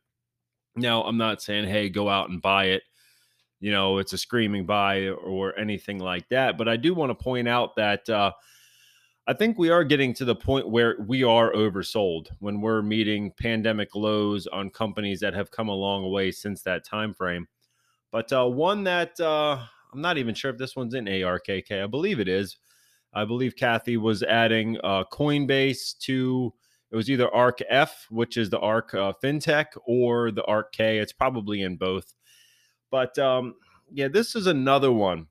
Now, 0.76 1.04
I'm 1.04 1.16
not 1.16 1.40
saying 1.40 1.68
hey, 1.68 1.88
go 1.88 2.08
out 2.08 2.28
and 2.28 2.42
buy 2.42 2.66
it 2.66 2.82
you 3.64 3.71
know, 3.71 3.97
it's 3.97 4.12
a 4.12 4.18
screaming 4.18 4.66
buy 4.66 5.09
or 5.09 5.59
anything 5.59 5.99
like 5.99 6.28
that. 6.28 6.59
But 6.59 6.68
I 6.68 6.76
do 6.76 6.92
want 6.92 7.09
to 7.09 7.14
point 7.14 7.49
out 7.49 7.75
that 7.76 8.06
uh, 8.11 8.33
I 9.26 9.33
think 9.33 9.56
we 9.56 9.71
are 9.71 9.83
getting 9.85 10.12
to 10.16 10.26
the 10.26 10.35
point 10.35 10.68
where 10.68 10.97
we 11.00 11.25
are 11.25 11.50
oversold 11.50 12.26
when 12.40 12.61
we're 12.61 12.83
meeting 12.83 13.33
pandemic 13.40 13.94
lows 13.94 14.47
on 14.47 14.68
companies 14.68 15.18
that 15.21 15.33
have 15.33 15.50
come 15.50 15.71
a 15.71 15.75
long 15.75 16.12
way 16.12 16.30
since 16.30 16.61
that 16.61 16.85
time 16.85 17.14
frame. 17.14 17.49
But 18.12 18.30
uh, 18.35 18.44
one 18.44 18.85
that 18.85 19.18
uh, 19.18 19.56
I'm 19.94 20.02
not 20.02 20.18
even 20.18 20.35
sure 20.35 20.50
if 20.50 20.59
this 20.59 20.76
one's 20.76 20.92
in 20.92 21.06
ARKK. 21.06 21.85
I 21.85 21.87
believe 21.87 22.21
it 22.21 22.28
is. 22.28 22.59
I 23.14 23.25
believe 23.25 23.56
Cathie 23.56 23.97
was 23.97 24.23
adding 24.23 24.76
uh, 24.85 25.04
Coinbase 25.11 25.97
to 26.00 26.52
it 26.90 26.97
was 26.97 27.09
either 27.09 27.35
ARK 27.35 27.61
F, 27.71 28.09
which 28.11 28.37
is 28.37 28.50
the 28.50 28.61
ARK 28.61 28.92
uh, 28.92 29.14
FinTech, 29.23 29.68
or 29.87 30.30
the 30.30 30.44
ARK 30.44 30.71
K. 30.73 30.99
It's 30.99 31.14
probably 31.14 31.62
in 31.62 31.76
both. 31.76 32.14
But 32.94 33.18
um, 33.18 33.56
yeah, 33.92 34.06
this 34.06 34.36
is 34.36 34.46
another 34.46 34.92
one 34.92 35.26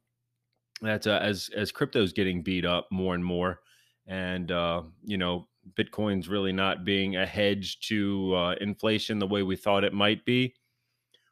that 0.82 1.08
uh, 1.08 1.20
as 1.22 1.50
as 1.56 1.72
crypto's 1.72 2.12
getting 2.12 2.44
beat 2.44 2.66
up 2.66 2.90
more 2.92 3.16
and 3.16 3.24
more, 3.24 3.62
and 4.06 4.52
uh, 4.52 4.82
you 5.06 5.18
know 5.18 5.48
Bitcoin's 5.80 6.28
really 6.28 6.52
not 6.52 6.84
being 6.84 7.16
a 7.16 7.26
hedge 7.26 7.80
to 7.88 8.36
uh, 8.36 8.56
inflation 8.60 9.18
the 9.18 9.28
way 9.28 9.44
we 9.44 9.56
thought 9.56 9.86
it 9.86 9.94
might 9.94 10.26
be. 10.26 10.56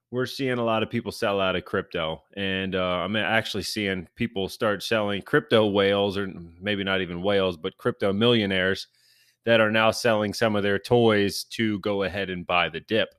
We're 0.10 0.26
seeing 0.26 0.58
a 0.58 0.64
lot 0.64 0.84
of 0.84 0.90
people 0.90 1.12
sell 1.12 1.42
out 1.42 1.58
of 1.58 1.66
crypto, 1.66 2.24
and 2.38 2.76
uh, 2.76 3.02
I'm 3.04 3.18
actually 3.18 3.64
seeing 3.64 4.08
people 4.16 4.48
start 4.48 4.84
selling 4.84 5.24
crypto 5.24 5.68
whales, 5.68 6.18
or 6.18 6.32
maybe 6.62 6.86
not 6.86 7.02
even 7.02 7.22
whales, 7.22 7.58
but 7.58 7.76
crypto 7.76 8.14
millionaires 8.14 8.88
that 9.44 9.60
are 9.60 9.70
now 9.70 9.92
selling 9.92 10.34
some 10.34 10.56
of 10.56 10.64
their 10.64 10.80
toys 10.80 11.44
to 11.50 11.78
go 11.80 12.04
ahead 12.04 12.30
and 12.30 12.48
buy 12.48 12.70
the 12.70 12.80
dip, 12.80 13.16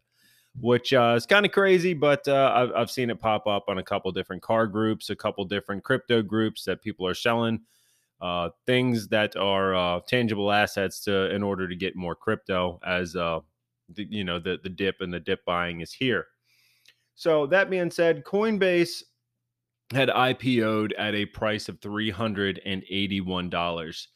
which 0.61 0.92
uh, 0.92 1.14
is 1.16 1.26
kind 1.26 1.47
of 1.47 1.52
crazy, 1.52 1.94
but 1.94 2.26
uh, 2.28 2.52
I've, 2.54 2.73
I've 2.73 2.90
seen 2.90 3.11
it 3.11 3.21
pop 3.21 3.47
up 3.47 3.64
on 3.68 3.78
a 3.78 3.82
couple 3.82 4.12
different 4.12 4.42
car 4.42 4.66
groups, 4.66 5.11
a 5.11 5.16
couple 5.16 5.44
different 5.44 5.82
crypto 5.82 6.23
groups 6.23 6.64
that 6.64 6.82
people 6.82 7.06
are 7.06 7.14
selling 7.14 7.61
uh, 8.23 8.50
things 8.66 9.09
that 9.09 9.37
are 9.37 9.75
uh, 9.75 10.00
tangible 10.06 10.52
assets 10.52 11.00
to 11.00 11.35
in 11.35 11.42
order 11.42 11.66
to 11.66 11.75
get 11.75 11.97
more 11.97 12.14
crypto 12.14 12.78
as 12.87 13.16
uh, 13.16 13.40
the, 13.94 14.06
you 14.09 14.25
know 14.25 14.38
the 14.38 14.59
the 14.62 14.68
dip 14.68 15.00
and 15.00 15.12
the 15.12 15.21
dip 15.21 15.44
buying 15.44 15.80
is 15.80 15.92
here. 15.92 16.26
So 17.14 17.47
that 17.47 17.68
being 17.68 17.90
said, 17.90 18.25
Coinbase 18.25 19.02
had 19.92 20.09
IPO'd 20.09 20.94
at 20.94 21.14
a 21.14 21.26
price 21.26 21.68
of 21.68 21.80
three 21.80 22.11
hundred 22.11 22.61
and 22.64 22.85
eighty-one 22.88 23.50
dollars. 23.50 24.09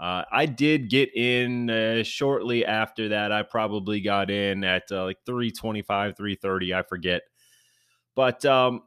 Uh, 0.00 0.24
I 0.32 0.46
did 0.46 0.88
get 0.88 1.14
in 1.14 1.68
uh, 1.68 2.02
shortly 2.02 2.64
after 2.64 3.10
that. 3.10 3.32
I 3.32 3.42
probably 3.42 4.00
got 4.00 4.30
in 4.30 4.64
at 4.64 4.84
uh, 4.90 5.04
like 5.04 5.18
325, 5.26 6.16
330, 6.16 6.74
I 6.74 6.82
forget. 6.82 7.22
But, 8.16 8.42
um, 8.46 8.82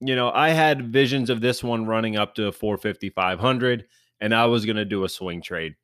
you 0.00 0.14
know, 0.14 0.30
I 0.30 0.50
had 0.50 0.92
visions 0.92 1.30
of 1.30 1.40
this 1.40 1.64
one 1.64 1.86
running 1.86 2.16
up 2.16 2.34
to 2.34 2.52
450, 2.52 3.08
500, 3.08 3.86
and 4.20 4.34
I 4.34 4.46
was 4.46 4.66
going 4.66 4.76
to 4.76 4.84
do 4.84 5.04
a 5.04 5.08
swing 5.08 5.40
trade. 5.40 5.76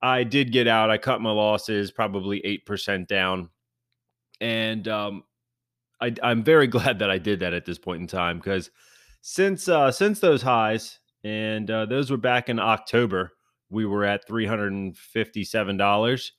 I 0.00 0.22
did 0.22 0.52
get 0.52 0.68
out. 0.68 0.90
I 0.90 0.98
cut 0.98 1.20
my 1.20 1.30
losses, 1.32 1.90
probably 1.90 2.40
8% 2.68 3.08
down. 3.08 3.50
And 4.40 4.86
um, 4.86 5.24
I, 6.00 6.14
I'm 6.22 6.44
very 6.44 6.66
glad 6.68 7.00
that 7.00 7.10
I 7.10 7.18
did 7.18 7.40
that 7.40 7.54
at 7.54 7.64
this 7.64 7.78
point 7.78 8.00
in 8.00 8.06
time 8.06 8.38
because 8.38 8.70
since 9.22 9.68
uh, 9.68 9.90
since 9.90 10.20
those 10.20 10.42
highs, 10.42 11.00
and 11.24 11.70
uh, 11.70 11.86
those 11.86 12.10
were 12.10 12.18
back 12.18 12.48
in 12.50 12.60
October, 12.60 13.32
we 13.74 13.84
were 13.84 14.04
at 14.04 14.26
three 14.26 14.46
hundred 14.46 14.72
and 14.72 14.96
fifty-seven 14.96 15.76
dollars. 15.76 16.32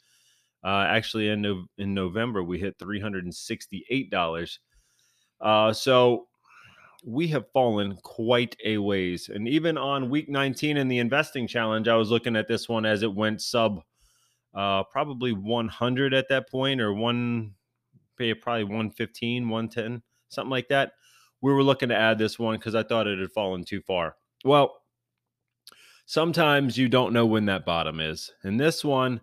Uh, 0.63 0.85
actually, 0.87 1.29
in 1.29 1.41
no- 1.41 1.67
in 1.77 1.93
November, 1.93 2.43
we 2.43 2.59
hit 2.59 2.79
three 2.79 2.99
hundred 2.99 3.25
and 3.25 3.35
sixty-eight 3.35 4.09
dollars. 4.09 4.59
Uh, 5.39 5.71
so 5.73 6.27
we 7.05 7.27
have 7.27 7.51
fallen 7.51 7.95
quite 8.03 8.55
a 8.65 8.77
ways. 8.79 9.29
And 9.29 9.47
even 9.47 9.77
on 9.77 10.09
week 10.09 10.27
19 10.27 10.75
in 10.75 10.87
the 10.87 10.97
investing 10.97 11.45
challenge, 11.45 11.87
I 11.87 11.95
was 11.95 12.09
looking 12.09 12.35
at 12.35 12.47
this 12.47 12.67
one 12.67 12.85
as 12.85 13.03
it 13.03 13.13
went 13.13 13.41
sub 13.41 13.83
uh, 14.55 14.83
probably 14.85 15.33
100 15.33 16.13
at 16.13 16.29
that 16.29 16.49
point, 16.49 16.81
or 16.81 16.93
one 16.93 17.53
probably 18.17 18.63
115, 18.63 19.49
110, 19.49 20.01
something 20.29 20.49
like 20.49 20.69
that. 20.69 20.93
We 21.41 21.53
were 21.53 21.63
looking 21.63 21.89
to 21.89 21.95
add 21.95 22.17
this 22.17 22.39
one 22.39 22.55
because 22.55 22.73
I 22.73 22.83
thought 22.83 23.07
it 23.07 23.19
had 23.19 23.31
fallen 23.31 23.65
too 23.65 23.81
far. 23.81 24.15
Well, 24.43 24.81
sometimes 26.05 26.77
you 26.77 26.89
don't 26.89 27.13
know 27.13 27.25
when 27.25 27.45
that 27.45 27.65
bottom 27.65 27.99
is. 27.99 28.31
And 28.43 28.59
this 28.59 28.83
one, 28.83 29.21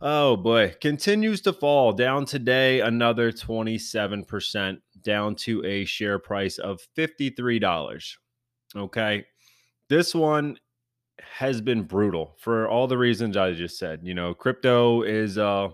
oh 0.00 0.36
boy, 0.36 0.74
continues 0.80 1.40
to 1.42 1.52
fall 1.52 1.92
down 1.92 2.26
today 2.26 2.80
another 2.80 3.32
27%, 3.32 4.78
down 5.02 5.34
to 5.36 5.64
a 5.64 5.84
share 5.84 6.18
price 6.18 6.58
of 6.58 6.80
$53. 6.96 8.14
Okay. 8.76 9.24
This 9.88 10.14
one 10.14 10.58
has 11.20 11.60
been 11.60 11.82
brutal 11.82 12.34
for 12.38 12.68
all 12.68 12.86
the 12.86 12.98
reasons 12.98 13.36
I 13.36 13.52
just 13.52 13.78
said. 13.78 14.00
You 14.02 14.14
know, 14.14 14.34
crypto 14.34 15.02
is 15.02 15.38
uh 15.38 15.68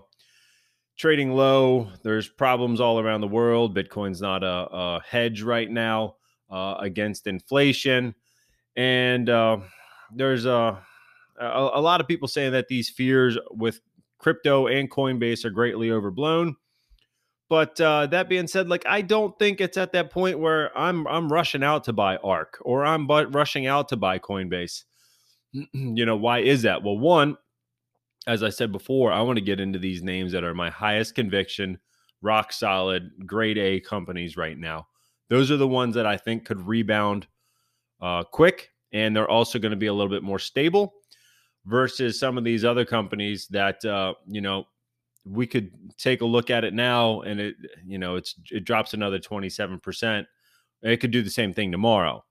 trading 1.01 1.31
low. 1.31 1.89
There's 2.03 2.27
problems 2.27 2.79
all 2.79 2.99
around 2.99 3.21
the 3.21 3.27
world. 3.27 3.75
Bitcoin's 3.75 4.21
not 4.21 4.43
a, 4.43 4.67
a 4.71 5.01
hedge 5.03 5.41
right 5.41 5.69
now 5.69 6.15
uh, 6.51 6.75
against 6.79 7.25
inflation. 7.25 8.13
And 8.75 9.27
uh, 9.27 9.57
there's 10.15 10.45
a, 10.45 10.81
a, 11.39 11.69
a 11.73 11.81
lot 11.81 12.01
of 12.01 12.07
people 12.07 12.27
saying 12.27 12.51
that 12.53 12.67
these 12.67 12.89
fears 12.89 13.37
with 13.51 13.81
crypto 14.19 14.67
and 14.67 14.89
Coinbase 14.89 15.45
are 15.45 15.49
greatly 15.49 15.91
overblown. 15.91 16.55
But 17.49 17.81
uh, 17.81 18.07
that 18.07 18.29
being 18.29 18.47
said, 18.47 18.69
like 18.69 18.85
I 18.85 19.01
don't 19.01 19.37
think 19.37 19.59
it's 19.59 19.77
at 19.77 19.91
that 19.91 20.09
point 20.09 20.39
where 20.39 20.75
I'm 20.77 21.05
I'm 21.07 21.31
rushing 21.31 21.63
out 21.63 21.83
to 21.85 21.93
buy 21.93 22.15
ARK 22.17 22.57
or 22.61 22.85
I'm 22.85 23.07
but 23.07 23.35
rushing 23.35 23.67
out 23.67 23.89
to 23.89 23.97
buy 23.97 24.19
Coinbase. 24.19 24.85
you 25.51 26.05
know 26.05 26.15
why 26.15 26.39
is 26.39 26.61
that? 26.61 26.81
Well, 26.81 26.97
one, 26.97 27.35
as 28.25 28.41
I 28.41 28.49
said 28.49 28.71
before, 28.71 29.11
I 29.11 29.21
want 29.21 29.37
to 29.37 29.43
get 29.43 29.59
into 29.59 29.79
these 29.79 30.01
names 30.01 30.31
that 30.31 30.45
are 30.45 30.53
my 30.53 30.69
highest 30.69 31.13
conviction, 31.13 31.77
rock 32.21 32.53
solid, 32.53 33.11
grade 33.25 33.57
A 33.57 33.81
companies 33.81 34.37
right 34.37 34.57
now. 34.57 34.87
Those 35.29 35.51
are 35.51 35.57
the 35.57 35.67
ones 35.67 35.95
that 35.95 36.05
I 36.05 36.15
think 36.15 36.45
could 36.45 36.65
rebound 36.65 37.27
uh, 38.01 38.23
quick 38.23 38.70
and 38.93 39.15
they're 39.15 39.29
also 39.29 39.59
going 39.59 39.71
to 39.71 39.77
be 39.77 39.87
a 39.87 39.93
little 39.93 40.09
bit 40.09 40.23
more 40.23 40.39
stable 40.39 40.93
versus 41.65 42.19
some 42.19 42.37
of 42.37 42.43
these 42.43 42.65
other 42.65 42.85
companies 42.85 43.47
that 43.47 43.83
uh, 43.85 44.13
you 44.27 44.41
know 44.41 44.65
we 45.25 45.45
could 45.45 45.71
take 45.97 46.21
a 46.21 46.25
look 46.25 46.49
at 46.49 46.63
it 46.63 46.73
now 46.73 47.21
and 47.21 47.39
it 47.39 47.55
you 47.85 47.97
know 47.97 48.15
it's 48.15 48.35
it 48.49 48.65
drops 48.65 48.93
another 48.93 49.19
27% 49.19 50.25
it 50.83 50.97
could 50.97 51.11
do 51.11 51.21
the 51.21 51.29
same 51.29 51.53
thing 51.53 51.71
tomorrow. 51.71 52.23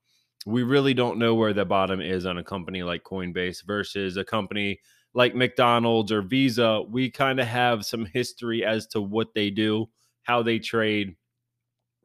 We 0.44 0.62
really 0.62 0.94
don't 0.94 1.18
know 1.18 1.34
where 1.34 1.52
the 1.52 1.64
bottom 1.64 2.00
is 2.00 2.26
on 2.26 2.38
a 2.38 2.44
company 2.44 2.82
like 2.82 3.04
coinbase 3.04 3.64
versus 3.64 4.16
a 4.16 4.24
company 4.24 4.80
like 5.12 5.34
mcdonald's 5.34 6.10
or 6.10 6.22
visa. 6.22 6.82
We 6.88 7.10
kind 7.10 7.38
of 7.38 7.46
have 7.46 7.84
some 7.84 8.06
history 8.06 8.64
as 8.64 8.86
to 8.88 9.00
what 9.00 9.34
they 9.34 9.50
do 9.50 9.88
how 10.22 10.42
they 10.42 10.58
trade 10.58 11.16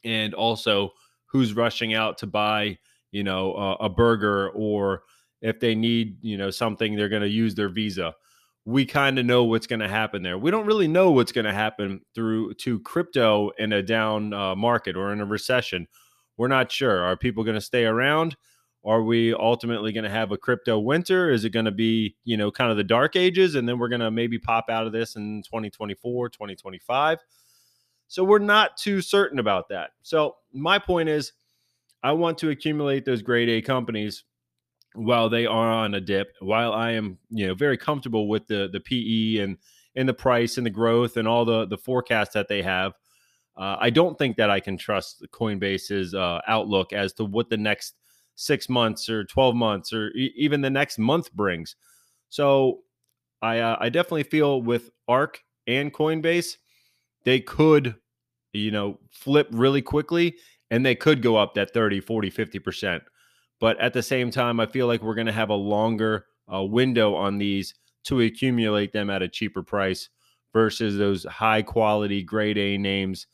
and 0.04 0.34
also 0.34 0.92
who's 1.28 1.54
rushing 1.54 1.94
out 1.94 2.18
to 2.20 2.28
buy 2.28 2.78
you 3.12 3.24
know, 3.24 3.54
uh, 3.54 3.78
a 3.80 3.90
burger 3.90 4.50
or 4.50 5.04
if 5.42 5.60
they 5.60 5.76
need, 5.76 6.18
you 6.22 6.38
know, 6.38 6.50
something, 6.50 6.96
they're 6.96 7.10
going 7.10 7.22
to 7.22 7.30
use 7.30 7.56
their 7.56 7.70
visa. 7.70 8.14
We 8.66 8.86
kind 8.86 9.20
of 9.20 9.26
know 9.26 9.44
what's 9.44 9.68
going 9.68 9.82
to 9.82 9.88
happen 9.88 10.24
there. 10.24 10.38
We 10.38 10.50
don't 10.50 10.66
really 10.66 10.88
know 10.88 11.12
what's 11.12 11.32
going 11.32 11.46
to 11.46 11.54
happen 11.54 12.02
through 12.16 12.56
to 12.56 12.80
crypto 12.80 13.52
in 13.60 13.74
a 13.74 13.84
down 13.84 14.34
uh, 14.34 14.56
market 14.56 14.96
or 14.96 15.14
in 15.14 15.22
a 15.22 15.26
recession. 15.26 15.88
We're 16.38 16.48
not 16.48 16.72
sure. 16.72 17.04
Are 17.04 17.16
people 17.16 17.44
going 17.44 17.56
to 17.56 17.62
stay 17.62 17.86
around? 17.86 18.36
Are 18.84 19.02
we 19.02 19.34
ultimately 19.34 19.92
going 19.92 20.04
to 20.04 20.10
have 20.10 20.32
a 20.32 20.38
crypto 20.38 20.80
winter? 20.80 21.32
Is 21.32 21.44
it 21.44 21.50
going 21.50 21.66
to 21.66 21.72
be, 21.72 22.16
you 22.24 22.38
know, 22.38 22.52
kind 22.52 22.70
of 22.70 22.78
the 22.78 22.84
dark 22.84 23.16
ages 23.16 23.56
and 23.56 23.68
then 23.68 23.80
we're 23.80 23.90
going 23.90 24.02
to 24.02 24.12
maybe 24.12 24.38
pop 24.38 24.66
out 24.70 24.86
of 24.86 24.94
this 24.94 25.16
in 25.16 25.42
2024, 25.44 26.30
2025? 26.30 27.20
So 28.08 28.24
we're 28.24 28.40
not 28.40 28.78
too 28.78 29.02
certain 29.02 29.40
about 29.40 29.70
that. 29.70 29.92
So 30.04 30.36
my 30.54 30.78
point 30.78 31.10
is 31.10 31.34
I 32.04 32.12
want 32.12 32.38
to 32.40 32.50
accumulate 32.50 33.06
those 33.06 33.22
grade 33.22 33.50
A 33.50 33.62
companies 33.62 34.24
while 34.94 35.30
they 35.30 35.46
are 35.46 35.72
on 35.72 35.96
a 35.96 36.02
dip, 36.02 36.36
while 36.40 36.72
I 36.74 36.92
am, 36.92 37.18
you 37.30 37.48
know, 37.48 37.54
very 37.54 37.78
comfortable 37.78 38.28
with 38.28 38.48
the 38.48 38.70
the 38.72 38.80
PE 38.80 39.44
and 39.44 39.58
and 39.96 40.08
the 40.08 40.14
price 40.14 40.58
and 40.58 40.66
the 40.66 40.72
growth 40.72 41.18
and 41.18 41.28
all 41.28 41.46
the 41.46 41.66
the 41.66 41.78
forecasts 41.78 42.34
that 42.34 42.48
they 42.48 42.62
have. 42.62 42.94
Uh, 43.58 43.78
I 43.80 43.90
don't 43.90 44.18
think 44.18 44.36
that 44.38 44.50
I 44.50 44.60
can 44.60 44.78
trust 44.78 45.26
Coinbase's 45.32 46.14
uh, 46.14 46.42
outlook 46.48 46.92
as 46.92 47.14
to 47.14 47.26
what 47.26 47.50
the 47.50 47.58
next 47.58 47.96
six 48.36 48.68
months 48.68 49.10
or 49.10 49.24
twelve 49.24 49.56
months 49.56 49.94
or 49.94 50.10
e- 50.16 50.34
even 50.36 50.62
the 50.62 50.70
next 50.70 50.98
month 50.98 51.32
brings. 51.34 51.76
So 52.30 52.82
I 53.42 53.60
uh, 53.60 53.78
I 53.80 53.90
definitely 53.90 54.24
feel 54.24 54.62
with 54.62 54.90
ARK 55.08 55.42
and 55.68 55.94
Coinbase, 55.94 56.58
they 57.24 57.40
could, 57.40 57.96
you 58.54 58.72
know, 58.72 59.00
flip 59.10 59.48
really 59.52 59.82
quickly 59.82 60.36
and 60.72 60.86
they 60.86 60.96
could 60.96 61.22
go 61.22 61.36
up 61.38 61.54
that 61.54 61.74
30, 61.74 62.02
40, 62.02 62.32
50%. 62.32 63.02
But 63.60 63.80
at 63.80 63.94
the 63.94 64.04
same 64.04 64.32
time, 64.32 64.60
I 64.60 64.66
feel 64.66 64.88
like 64.88 65.02
we're 65.02 65.16
going 65.16 65.28
to 65.28 65.34
have 65.34 65.50
a 65.50 65.56
longer 65.56 66.26
uh, 66.52 66.64
window 66.64 67.16
on 67.16 67.38
these 67.38 67.74
to 68.06 68.22
accumulate 68.22 68.92
them 68.92 69.10
at 69.10 69.22
a 69.22 69.28
cheaper 69.28 69.64
price 69.64 70.10
versus 70.54 70.98
those 70.98 71.24
high 71.26 71.62
quality 71.62 72.24
grade 72.24 72.58
A 72.58 72.78
names 72.78 73.28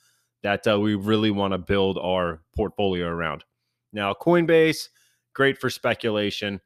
that 0.43 0.65
uh, 0.67 0.79
we 0.79 0.95
really 0.95 1.31
want 1.31 1.53
to 1.53 1.57
build 1.57 1.97
our 1.97 2.41
portfolio 2.55 3.07
around. 3.07 3.43
Now, 3.93 4.13
Coinbase, 4.13 4.89
great 5.33 5.57
for 5.57 5.69
speculation. 5.69 6.61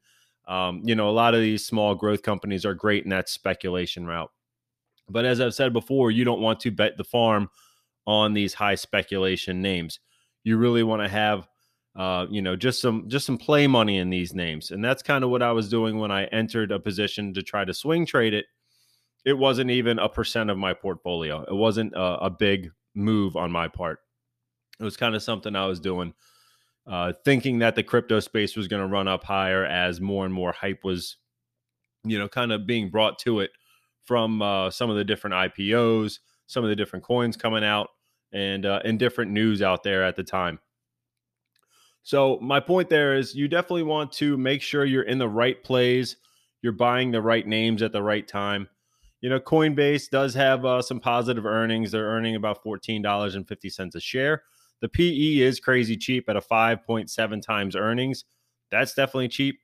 Um, 0.48 0.80
you 0.84 0.94
know, 0.94 1.08
a 1.08 1.10
lot 1.10 1.34
of 1.34 1.40
these 1.40 1.66
small 1.66 1.94
growth 1.94 2.22
companies 2.22 2.64
are 2.64 2.74
great 2.74 3.04
in 3.04 3.10
that 3.10 3.28
speculation 3.28 4.06
route. 4.06 4.30
But 5.08 5.24
as 5.24 5.40
I've 5.40 5.54
said 5.54 5.72
before, 5.72 6.10
you 6.10 6.24
don't 6.24 6.40
want 6.40 6.60
to 6.60 6.70
bet 6.70 6.96
the 6.96 7.04
farm 7.04 7.50
on 8.06 8.32
these 8.32 8.54
high 8.54 8.76
speculation 8.76 9.60
names. 9.60 10.00
You 10.46 10.56
really 10.56 10.82
want 10.82 11.02
to 11.02 11.08
have 11.08 11.48
uh, 11.96 12.26
you 12.30 12.42
know, 12.42 12.54
just 12.54 12.80
some 12.80 13.08
just 13.08 13.24
some 13.24 13.38
play 13.38 13.66
money 13.66 13.96
in 13.96 14.10
these 14.10 14.34
names. 14.34 14.70
And 14.70 14.84
that's 14.84 15.02
kind 15.02 15.24
of 15.24 15.30
what 15.30 15.42
I 15.42 15.52
was 15.52 15.68
doing 15.68 15.98
when 15.98 16.10
I 16.10 16.24
entered 16.26 16.70
a 16.70 16.78
position 16.78 17.32
to 17.34 17.42
try 17.42 17.64
to 17.64 17.72
swing 17.72 18.04
trade 18.04 18.34
it. 18.34 18.44
It 19.24 19.32
wasn't 19.32 19.70
even 19.70 19.98
a 19.98 20.08
percent 20.08 20.50
of 20.50 20.58
my 20.58 20.74
portfolio. 20.74 21.42
It 21.44 21.54
wasn't 21.54 21.94
a, 21.94 22.24
a 22.24 22.30
big 22.30 22.70
move 22.94 23.34
on 23.34 23.50
my 23.50 23.66
part. 23.66 24.00
It 24.78 24.84
was 24.84 24.96
kind 24.96 25.14
of 25.14 25.22
something 25.22 25.56
I 25.56 25.66
was 25.66 25.80
doing, 25.80 26.12
uh, 26.86 27.14
thinking 27.24 27.60
that 27.60 27.74
the 27.74 27.82
crypto 27.82 28.20
space 28.20 28.56
was 28.56 28.68
going 28.68 28.82
to 28.82 28.88
run 28.88 29.08
up 29.08 29.24
higher 29.24 29.64
as 29.64 30.00
more 30.00 30.26
and 30.26 30.34
more 30.34 30.52
hype 30.52 30.84
was, 30.84 31.16
you 32.04 32.18
know, 32.18 32.28
kind 32.28 32.52
of 32.52 32.66
being 32.66 32.90
brought 32.90 33.18
to 33.20 33.40
it 33.40 33.50
from 34.04 34.42
uh, 34.42 34.70
some 34.70 34.90
of 34.90 34.96
the 34.96 35.04
different 35.04 35.34
IPOs, 35.34 36.18
some 36.46 36.62
of 36.62 36.68
the 36.68 36.76
different 36.76 37.04
coins 37.04 37.38
coming 37.38 37.64
out, 37.64 37.88
and 38.36 38.66
uh, 38.66 38.80
and 38.84 38.98
different 38.98 39.32
news 39.32 39.62
out 39.62 39.82
there 39.82 40.04
at 40.04 40.14
the 40.14 40.22
time. 40.22 40.58
So 42.02 42.38
my 42.40 42.60
point 42.60 42.90
there 42.90 43.16
is 43.16 43.34
you 43.34 43.48
definitely 43.48 43.82
want 43.82 44.12
to 44.12 44.36
make 44.36 44.62
sure 44.62 44.84
you're 44.84 45.02
in 45.02 45.18
the 45.18 45.28
right 45.28 45.62
plays, 45.64 46.16
you're 46.62 46.72
buying 46.72 47.10
the 47.10 47.22
right 47.22 47.46
names 47.46 47.82
at 47.82 47.92
the 47.92 48.02
right 48.02 48.28
time. 48.28 48.68
You 49.22 49.30
know, 49.30 49.40
Coinbase 49.40 50.10
does 50.10 50.34
have 50.34 50.64
uh, 50.66 50.82
some 50.82 51.00
positive 51.00 51.46
earnings. 51.46 51.90
They're 51.90 52.06
earning 52.06 52.36
about 52.36 52.62
$14.50 52.62 53.94
a 53.94 54.00
share. 54.00 54.42
The 54.82 54.88
PE 54.90 55.38
is 55.38 55.58
crazy 55.58 55.96
cheap 55.96 56.28
at 56.28 56.36
a 56.36 56.40
5.7 56.40 57.42
times 57.42 57.74
earnings. 57.74 58.24
That's 58.70 58.92
definitely 58.92 59.28
cheap. 59.28 59.60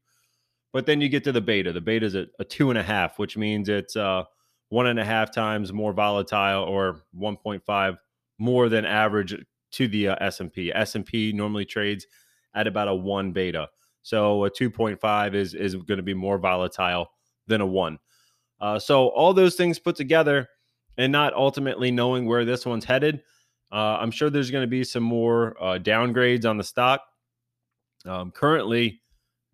But 0.72 0.86
then 0.86 1.02
you 1.02 1.10
get 1.10 1.22
to 1.24 1.32
the 1.32 1.42
beta. 1.42 1.72
The 1.72 1.82
beta 1.82 2.06
is 2.06 2.14
a, 2.14 2.26
a 2.40 2.44
two 2.44 2.70
and 2.70 2.78
a 2.78 2.82
half, 2.82 3.18
which 3.18 3.36
means 3.36 3.68
it's 3.68 3.94
uh, 3.94 4.24
one 4.70 4.86
and 4.86 4.98
a 4.98 5.04
half 5.04 5.30
times 5.30 5.70
more 5.70 5.92
volatile 5.92 6.64
or 6.64 7.02
1.5 7.14 7.98
more 8.38 8.68
than 8.68 8.84
average 8.84 9.34
to 9.72 9.88
the 9.88 10.08
uh, 10.08 10.16
S&P. 10.20 10.72
S&P 10.74 11.32
normally 11.32 11.64
trades 11.64 12.06
at 12.54 12.66
about 12.66 12.88
a 12.88 12.94
one 12.94 13.32
beta. 13.32 13.68
So 14.02 14.44
a 14.44 14.50
2.5 14.50 15.34
is 15.34 15.54
is 15.54 15.74
going 15.74 15.98
to 15.98 16.02
be 16.02 16.14
more 16.14 16.38
volatile 16.38 17.10
than 17.46 17.60
a 17.60 17.66
one. 17.66 17.98
Uh, 18.60 18.78
so 18.78 19.08
all 19.08 19.32
those 19.32 19.54
things 19.54 19.78
put 19.78 19.96
together, 19.96 20.48
and 20.96 21.10
not 21.10 21.34
ultimately 21.34 21.90
knowing 21.90 22.26
where 22.26 22.44
this 22.44 22.66
one's 22.66 22.84
headed, 22.84 23.22
uh, 23.72 23.96
I'm 24.00 24.10
sure 24.10 24.28
there's 24.28 24.50
going 24.50 24.62
to 24.62 24.68
be 24.68 24.84
some 24.84 25.02
more 25.02 25.56
uh, 25.60 25.78
downgrades 25.78 26.44
on 26.44 26.58
the 26.58 26.64
stock. 26.64 27.02
Um, 28.04 28.30
currently, 28.32 29.00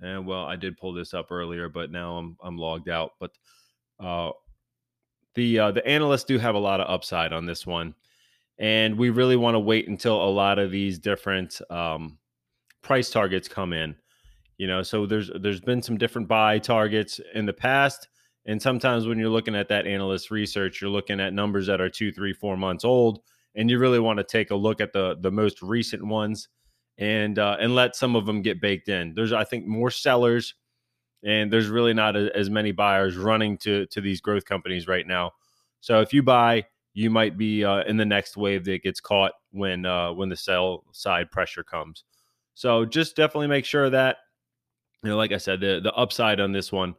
and 0.00 0.26
well, 0.26 0.44
I 0.44 0.56
did 0.56 0.76
pull 0.76 0.92
this 0.92 1.14
up 1.14 1.30
earlier, 1.30 1.68
but 1.68 1.90
now 1.90 2.16
I'm 2.16 2.36
I'm 2.42 2.56
logged 2.56 2.88
out. 2.88 3.12
But 3.20 3.30
uh, 4.00 4.30
the 5.34 5.58
uh, 5.58 5.70
the 5.72 5.86
analysts 5.86 6.24
do 6.24 6.38
have 6.38 6.54
a 6.54 6.58
lot 6.58 6.80
of 6.80 6.88
upside 6.88 7.32
on 7.32 7.46
this 7.46 7.66
one, 7.66 7.94
and 8.59 8.99
we 8.99 9.11
really 9.11 9.37
want 9.37 9.55
to 9.55 9.61
wait 9.61 9.88
until 9.88 10.23
a 10.23 10.31
lot 10.31 10.59
of 10.59 10.71
these 10.71 10.99
different 10.99 11.61
um, 11.71 12.18
price 12.83 13.11
targets 13.11 13.49
come 13.49 13.73
in. 13.73 13.97
You 14.57 14.66
know, 14.66 14.83
so 14.83 15.07
there's 15.07 15.31
there's 15.40 15.61
been 15.61 15.83
some 15.83 15.99
different 15.99 16.27
buy 16.27 16.59
targets 16.59 17.21
in 17.35 17.47
the 17.47 17.53
past, 17.53 18.09
and 18.47 18.61
sometimes 18.61 19.07
when 19.07 19.18
you're 19.18 19.29
looking 19.29 19.55
at 19.55 19.68
that 19.68 19.87
analyst 19.87 20.31
research, 20.31 20.81
you're 20.81 20.90
looking 20.90 21.21
at 21.21 21.33
numbers 21.33 21.68
that 21.68 21.81
are 21.81 21.88
two, 21.88 22.11
three, 22.11 22.33
four 22.33 22.57
months 22.57 22.85
old, 22.85 23.21
and 23.55 23.71
you 23.71 23.79
really 23.79 24.01
want 24.01 24.18
to 24.18 24.25
take 24.25 24.51
a 24.51 24.57
look 24.57 24.81
at 24.81 24.92
the 24.92 25.16
the 25.21 25.31
most 25.31 25.62
recent 25.62 26.05
ones 26.05 26.49
and 26.99 27.38
uh, 27.38 27.57
and 27.61 27.77
let 27.77 27.94
some 27.94 28.16
of 28.16 28.27
them 28.27 28.42
get 28.42 28.61
baked 28.61 28.88
in. 28.88 29.14
There's 29.14 29.33
I 29.33 29.44
think 29.44 29.66
more 29.66 29.90
sellers, 29.92 30.55
and 31.23 31.53
there's 31.53 31.68
really 31.68 31.94
not 31.94 32.16
a, 32.16 32.37
as 32.37 32.51
many 32.51 32.73
buyers 32.73 33.16
running 33.16 33.59
to 33.59 33.87
to 33.87 34.01
these 34.01 34.21
growth 34.21 34.44
companies 34.44 34.88
right 34.88 35.07
now. 35.07 35.33
So 35.81 36.01
if 36.01 36.12
you 36.12 36.25
buy, 36.25 36.64
you 36.98 37.11
might 37.11 37.38
be 37.38 37.64
uh, 37.64 37.84
in 37.84 37.96
the 37.96 38.04
next 38.04 38.37
wave 38.37 38.64
that 38.64 38.82
gets 38.82 39.00
caught 39.00 39.30
when 39.52 39.87
uh, 39.87 40.12
when 40.12 40.28
the 40.28 40.37
sell 40.37 40.82
side 40.90 41.30
pressure 41.30 41.62
comes. 41.62 42.02
So 42.54 42.84
just 42.84 43.14
definitely 43.14 43.46
make 43.46 43.64
sure 43.64 43.88
that, 43.88 44.16
you 45.04 45.11
know, 45.11 45.16
like 45.16 45.30
I 45.30 45.37
said, 45.37 45.61
the, 45.61 45.80
the 45.80 45.94
upside 45.94 46.40
on 46.40 46.50
this 46.50 46.72
one, 46.72 46.96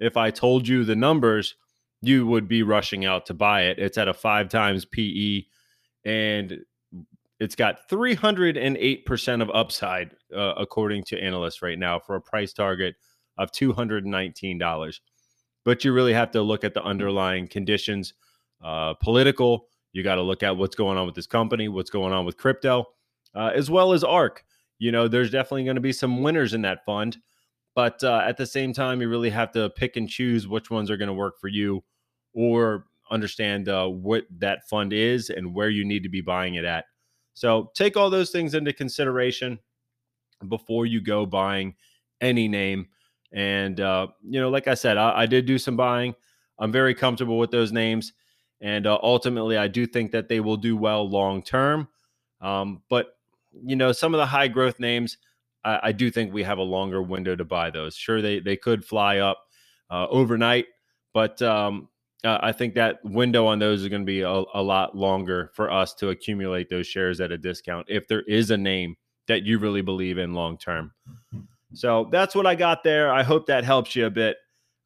if 0.00 0.16
I 0.16 0.30
told 0.30 0.66
you 0.66 0.84
the 0.84 0.96
numbers, 0.96 1.54
you 2.00 2.26
would 2.28 2.48
be 2.48 2.62
rushing 2.62 3.04
out 3.04 3.26
to 3.26 3.34
buy 3.34 3.64
it. 3.64 3.78
It's 3.78 3.98
at 3.98 4.08
a 4.08 4.14
five 4.14 4.48
times 4.48 4.86
PE 4.86 5.42
and 6.06 6.60
it's 7.38 7.54
got 7.54 7.90
308% 7.90 9.42
of 9.42 9.50
upside, 9.50 10.12
uh, 10.34 10.54
according 10.56 11.04
to 11.04 11.20
analysts 11.20 11.60
right 11.60 11.78
now, 11.78 11.98
for 11.98 12.16
a 12.16 12.22
price 12.22 12.54
target 12.54 12.94
of 13.36 13.52
$219. 13.52 15.00
But 15.62 15.84
you 15.84 15.92
really 15.92 16.14
have 16.14 16.30
to 16.30 16.40
look 16.40 16.64
at 16.64 16.72
the 16.72 16.82
underlying 16.82 17.48
conditions, 17.48 18.14
uh, 18.62 18.94
political. 18.94 19.68
You 19.92 20.02
got 20.02 20.14
to 20.16 20.22
look 20.22 20.42
at 20.42 20.56
what's 20.56 20.76
going 20.76 20.96
on 20.96 21.06
with 21.06 21.14
this 21.14 21.26
company, 21.26 21.68
what's 21.68 21.90
going 21.90 22.12
on 22.12 22.24
with 22.24 22.36
crypto, 22.36 22.86
uh, 23.34 23.50
as 23.54 23.70
well 23.70 23.92
as 23.92 24.02
ARK 24.04 24.44
you 24.82 24.90
know, 24.90 25.06
there's 25.06 25.30
definitely 25.30 25.62
going 25.62 25.76
to 25.76 25.80
be 25.80 25.92
some 25.92 26.24
winners 26.24 26.54
in 26.54 26.62
that 26.62 26.84
fund. 26.84 27.16
But 27.76 28.02
uh, 28.02 28.24
at 28.26 28.36
the 28.36 28.44
same 28.44 28.72
time, 28.72 29.00
you 29.00 29.08
really 29.08 29.30
have 29.30 29.52
to 29.52 29.70
pick 29.70 29.96
and 29.96 30.08
choose 30.08 30.48
which 30.48 30.72
ones 30.72 30.90
are 30.90 30.96
going 30.96 31.06
to 31.06 31.14
work 31.14 31.38
for 31.40 31.46
you 31.46 31.84
or 32.34 32.86
understand 33.08 33.68
uh, 33.68 33.86
what 33.86 34.24
that 34.38 34.68
fund 34.68 34.92
is 34.92 35.30
and 35.30 35.54
where 35.54 35.70
you 35.70 35.84
need 35.84 36.02
to 36.02 36.08
be 36.08 36.20
buying 36.20 36.56
it 36.56 36.64
at. 36.64 36.86
So 37.34 37.70
take 37.76 37.96
all 37.96 38.10
those 38.10 38.30
things 38.30 38.54
into 38.54 38.72
consideration 38.72 39.56
before 40.48 40.84
you 40.84 41.00
go 41.00 41.26
buying 41.26 41.76
any 42.20 42.48
name. 42.48 42.88
And, 43.32 43.78
uh, 43.78 44.08
you 44.28 44.40
know, 44.40 44.50
like 44.50 44.66
I 44.66 44.74
said, 44.74 44.96
I, 44.96 45.20
I, 45.20 45.26
did 45.26 45.46
do 45.46 45.58
some 45.58 45.76
buying. 45.76 46.16
I'm 46.58 46.72
very 46.72 46.92
comfortable 46.92 47.38
with 47.38 47.52
those 47.52 47.70
names. 47.70 48.12
And 48.62 48.86
uh, 48.86 48.98
ultimately, 49.02 49.58
I 49.58 49.68
do 49.68 49.86
think 49.86 50.12
that 50.12 50.28
they 50.28 50.40
will 50.40 50.56
do 50.56 50.76
well 50.76 51.08
long 51.08 51.42
term. 51.42 51.88
Um, 52.40 52.82
but 52.88 53.16
you 53.64 53.76
know, 53.76 53.92
some 53.92 54.14
of 54.14 54.18
the 54.18 54.26
high 54.26 54.48
growth 54.48 54.80
names, 54.80 55.18
I, 55.64 55.80
I, 55.82 55.92
do 55.92 56.10
think 56.10 56.32
we 56.32 56.42
have 56.44 56.58
a 56.58 56.62
longer 56.62 57.02
window 57.02 57.36
to 57.36 57.44
buy 57.44 57.70
those. 57.70 57.94
Sure, 57.94 58.22
they 58.22 58.40
they 58.40 58.56
could 58.56 58.84
fly 58.84 59.18
up 59.18 59.38
uh, 59.90 60.06
overnight, 60.08 60.66
but 61.12 61.42
um, 61.42 61.88
I 62.24 62.52
think 62.52 62.74
that 62.74 63.04
window 63.04 63.46
on 63.46 63.58
those 63.58 63.82
is 63.82 63.88
going 63.88 64.02
to 64.02 64.06
be 64.06 64.20
a, 64.20 64.28
a 64.54 64.62
lot 64.62 64.96
longer 64.96 65.50
for 65.54 65.70
us 65.70 65.92
to 65.94 66.10
accumulate 66.10 66.70
those 66.70 66.86
shares 66.86 67.20
at 67.20 67.32
a 67.32 67.38
discount 67.38 67.86
if 67.88 68.06
there 68.06 68.22
is 68.22 68.50
a 68.50 68.56
name 68.56 68.96
that 69.26 69.42
you 69.42 69.58
really 69.58 69.82
believe 69.82 70.18
in 70.18 70.34
long 70.34 70.56
term. 70.56 70.92
So 71.74 72.08
that's 72.12 72.34
what 72.34 72.46
I 72.46 72.54
got 72.54 72.84
there. 72.84 73.12
I 73.12 73.22
hope 73.22 73.46
that 73.46 73.64
helps 73.64 73.96
you 73.96 74.06
a 74.06 74.10
bit 74.10 74.36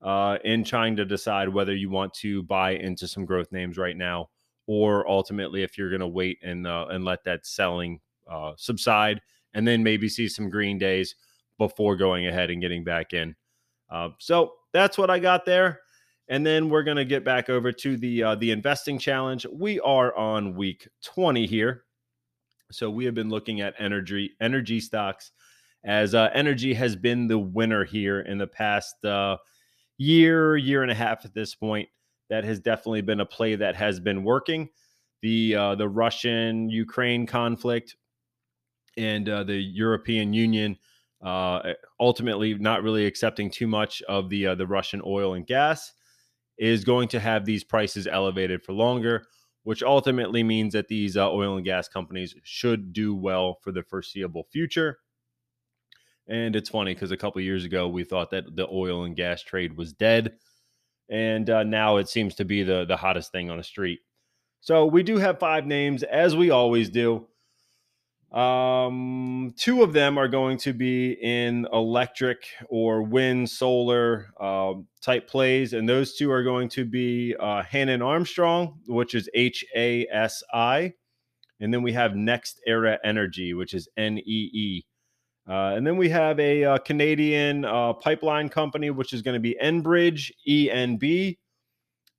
uh, 0.02 0.38
in 0.44 0.64
trying 0.64 0.96
to 0.96 1.04
decide 1.04 1.48
whether 1.48 1.74
you 1.74 1.90
want 1.90 2.12
to 2.14 2.42
buy 2.44 2.72
into 2.72 3.08
some 3.08 3.24
growth 3.24 3.50
names 3.52 3.78
right 3.78 3.96
now, 3.96 4.28
or 4.66 5.08
ultimately 5.08 5.62
if 5.62 5.78
you're 5.78 5.90
going 5.90 6.00
to 6.00 6.06
wait 6.06 6.38
and 6.42 6.66
uh, 6.66 6.86
and 6.90 7.04
let 7.04 7.24
that 7.24 7.46
selling 7.46 8.00
uh, 8.30 8.52
subside 8.56 9.20
and 9.54 9.66
then 9.66 9.82
maybe 9.82 10.08
see 10.08 10.28
some 10.28 10.50
green 10.50 10.78
days 10.78 11.14
before 11.58 11.96
going 11.96 12.26
ahead 12.26 12.50
and 12.50 12.60
getting 12.60 12.84
back 12.84 13.12
in. 13.12 13.34
Uh, 13.90 14.10
so 14.18 14.52
that's 14.72 14.98
what 14.98 15.10
I 15.10 15.18
got 15.18 15.44
there. 15.44 15.80
And 16.28 16.44
then 16.44 16.68
we're 16.68 16.82
going 16.82 16.96
to 16.96 17.04
get 17.04 17.24
back 17.24 17.48
over 17.48 17.72
to 17.72 17.96
the 17.96 18.22
uh, 18.22 18.34
the 18.34 18.50
investing 18.50 18.98
challenge. 18.98 19.46
We 19.50 19.80
are 19.80 20.14
on 20.16 20.56
week 20.56 20.88
20 21.04 21.46
here. 21.46 21.84
So 22.72 22.90
we 22.90 23.04
have 23.04 23.14
been 23.14 23.30
looking 23.30 23.60
at 23.60 23.74
energy 23.78 24.32
energy 24.40 24.80
stocks 24.80 25.30
as 25.84 26.14
uh, 26.14 26.30
energy 26.34 26.74
has 26.74 26.96
been 26.96 27.28
the 27.28 27.38
winner 27.38 27.84
here 27.84 28.20
in 28.20 28.38
the 28.38 28.46
past 28.46 29.02
uh, 29.04 29.36
year, 29.98 30.56
year 30.56 30.82
and 30.82 30.90
a 30.90 30.94
half 30.94 31.24
at 31.24 31.34
this 31.34 31.54
point. 31.54 31.88
That 32.28 32.44
has 32.44 32.58
definitely 32.58 33.02
been 33.02 33.20
a 33.20 33.26
play 33.26 33.54
that 33.54 33.76
has 33.76 34.00
been 34.00 34.24
working. 34.24 34.70
The 35.22 35.54
uh, 35.54 35.74
the 35.76 35.88
Russian 35.88 36.68
Ukraine 36.68 37.24
conflict 37.26 37.96
and 38.96 39.28
uh, 39.28 39.44
the 39.44 39.56
European 39.56 40.32
Union 40.32 40.76
uh, 41.24 41.72
ultimately 41.98 42.54
not 42.54 42.82
really 42.82 43.06
accepting 43.06 43.50
too 43.50 43.66
much 43.66 44.02
of 44.02 44.28
the 44.28 44.48
uh, 44.48 44.54
the 44.54 44.66
Russian 44.66 45.02
oil 45.04 45.34
and 45.34 45.46
gas 45.46 45.92
is 46.58 46.84
going 46.84 47.08
to 47.08 47.20
have 47.20 47.44
these 47.44 47.64
prices 47.64 48.06
elevated 48.06 48.62
for 48.62 48.72
longer, 48.72 49.26
which 49.64 49.82
ultimately 49.82 50.42
means 50.42 50.72
that 50.72 50.88
these 50.88 51.16
uh, 51.16 51.30
oil 51.30 51.56
and 51.56 51.64
gas 51.64 51.88
companies 51.88 52.34
should 52.42 52.92
do 52.92 53.14
well 53.14 53.58
for 53.62 53.72
the 53.72 53.82
foreseeable 53.82 54.46
future. 54.50 54.98
And 56.28 56.56
it's 56.56 56.70
funny 56.70 56.92
because 56.92 57.12
a 57.12 57.16
couple 57.16 57.40
years 57.40 57.64
ago 57.64 57.86
we 57.88 58.02
thought 58.02 58.30
that 58.30 58.56
the 58.56 58.66
oil 58.66 59.04
and 59.04 59.14
gas 59.14 59.42
trade 59.42 59.76
was 59.76 59.92
dead, 59.92 60.32
and 61.08 61.48
uh, 61.48 61.62
now 61.62 61.98
it 61.98 62.08
seems 62.08 62.34
to 62.34 62.44
be 62.44 62.64
the 62.64 62.84
the 62.84 62.96
hottest 62.96 63.30
thing 63.30 63.48
on 63.48 63.58
the 63.58 63.62
street. 63.62 64.00
So 64.60 64.86
we 64.86 65.04
do 65.04 65.18
have 65.18 65.38
five 65.38 65.66
names 65.66 66.02
as 66.02 66.34
we 66.34 66.50
always 66.50 66.90
do. 66.90 67.28
Um, 68.32 69.54
two 69.56 69.84
of 69.84 69.92
them 69.92 70.18
are 70.18 70.26
going 70.26 70.58
to 70.58 70.72
be 70.72 71.12
in 71.12 71.68
electric 71.72 72.48
or 72.68 73.02
wind, 73.02 73.48
solar 73.48 74.30
uh, 74.40 74.74
type 75.00 75.28
plays, 75.28 75.74
and 75.74 75.88
those 75.88 76.16
two 76.16 76.32
are 76.32 76.42
going 76.42 76.68
to 76.70 76.84
be 76.84 77.36
uh, 77.38 77.62
Hannon 77.62 78.02
Armstrong, 78.02 78.80
which 78.88 79.14
is 79.14 79.30
H 79.32 79.64
A 79.76 80.08
S 80.10 80.42
I, 80.52 80.94
and 81.60 81.72
then 81.72 81.82
we 81.82 81.92
have 81.92 82.12
NextEra 82.12 82.98
Energy, 83.04 83.54
which 83.54 83.74
is 83.74 83.88
N 83.96 84.18
E 84.18 84.50
E. 84.52 84.86
Uh, 85.48 85.74
and 85.76 85.86
then 85.86 85.96
we 85.96 86.08
have 86.08 86.40
a, 86.40 86.64
uh, 86.64 86.78
Canadian 86.78 87.64
uh, 87.64 87.92
pipeline 87.92 88.48
company, 88.48 88.90
which 88.90 89.12
is 89.12 89.22
going 89.22 89.34
to 89.34 89.40
be 89.40 89.56
Enbridge, 89.62 90.32
ENB. 90.48 91.38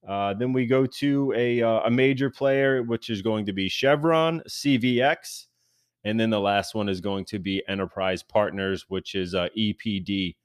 Uh, 0.07 0.33
then 0.33 0.53
we 0.53 0.65
go 0.65 0.85
to 0.85 1.33
a, 1.35 1.61
uh, 1.61 1.81
a 1.81 1.91
major 1.91 2.29
player, 2.29 2.83
which 2.83 3.09
is 3.09 3.21
going 3.21 3.45
to 3.45 3.53
be 3.53 3.67
Chevron, 3.67 4.41
CVX. 4.47 5.47
And 6.05 6.17
then 6.17 6.29
the 6.29 6.39
last 6.39 6.73
one 6.73 6.87
is 6.87 7.01
going 7.01 7.25
to 7.25 7.39
be 7.39 7.61
Enterprise 7.67 8.23
Partners, 8.23 8.85
which 8.87 9.13
is 9.13 9.33
EPD. 9.33 10.35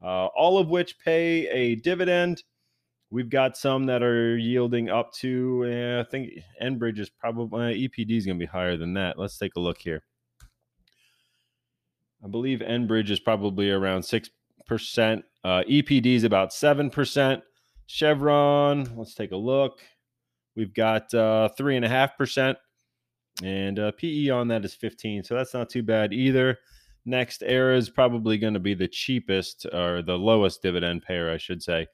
all 0.00 0.58
of 0.58 0.68
which 0.68 0.98
pay 1.00 1.48
a 1.48 1.74
dividend. 1.74 2.44
We've 3.10 3.28
got 3.28 3.58
some 3.58 3.84
that 3.86 4.02
are 4.02 4.38
yielding 4.38 4.88
up 4.88 5.12
to, 5.16 5.64
uh, 5.66 6.00
I 6.00 6.04
think 6.10 6.30
Enbridge 6.62 6.98
is 6.98 7.10
probably, 7.10 7.86
EPD 7.86 8.16
is 8.16 8.24
going 8.24 8.38
to 8.38 8.42
be 8.42 8.48
higher 8.48 8.76
than 8.78 8.94
that. 8.94 9.18
Let's 9.18 9.36
take 9.36 9.56
a 9.56 9.60
look 9.60 9.78
here. 9.78 10.02
I 12.24 12.28
believe 12.28 12.60
Enbridge 12.60 13.10
is 13.10 13.20
probably 13.20 13.70
around 13.70 14.02
6%. 14.02 14.30
Uh, 15.44 15.62
EPD 15.68 16.06
is 16.06 16.24
about 16.24 16.50
7%. 16.50 17.42
Chevron, 17.86 18.96
let's 18.96 19.14
take 19.14 19.32
a 19.32 19.36
look. 19.36 19.80
We've 20.54 20.72
got 20.72 21.12
uh, 21.14 21.48
3.5%. 21.58 22.56
And 23.42 23.78
uh, 23.78 23.92
PE 23.92 24.28
on 24.28 24.48
that 24.48 24.64
is 24.64 24.74
15. 24.74 25.24
So 25.24 25.34
that's 25.34 25.54
not 25.54 25.68
too 25.68 25.82
bad 25.82 26.12
either. 26.12 26.58
NextEra 27.06 27.76
is 27.76 27.90
probably 27.90 28.38
going 28.38 28.54
to 28.54 28.60
be 28.60 28.74
the 28.74 28.86
cheapest 28.86 29.66
or 29.72 30.02
the 30.02 30.16
lowest 30.16 30.62
dividend 30.62 31.02
payer, 31.02 31.30
I 31.30 31.38
should 31.38 31.62
say. 31.62 31.86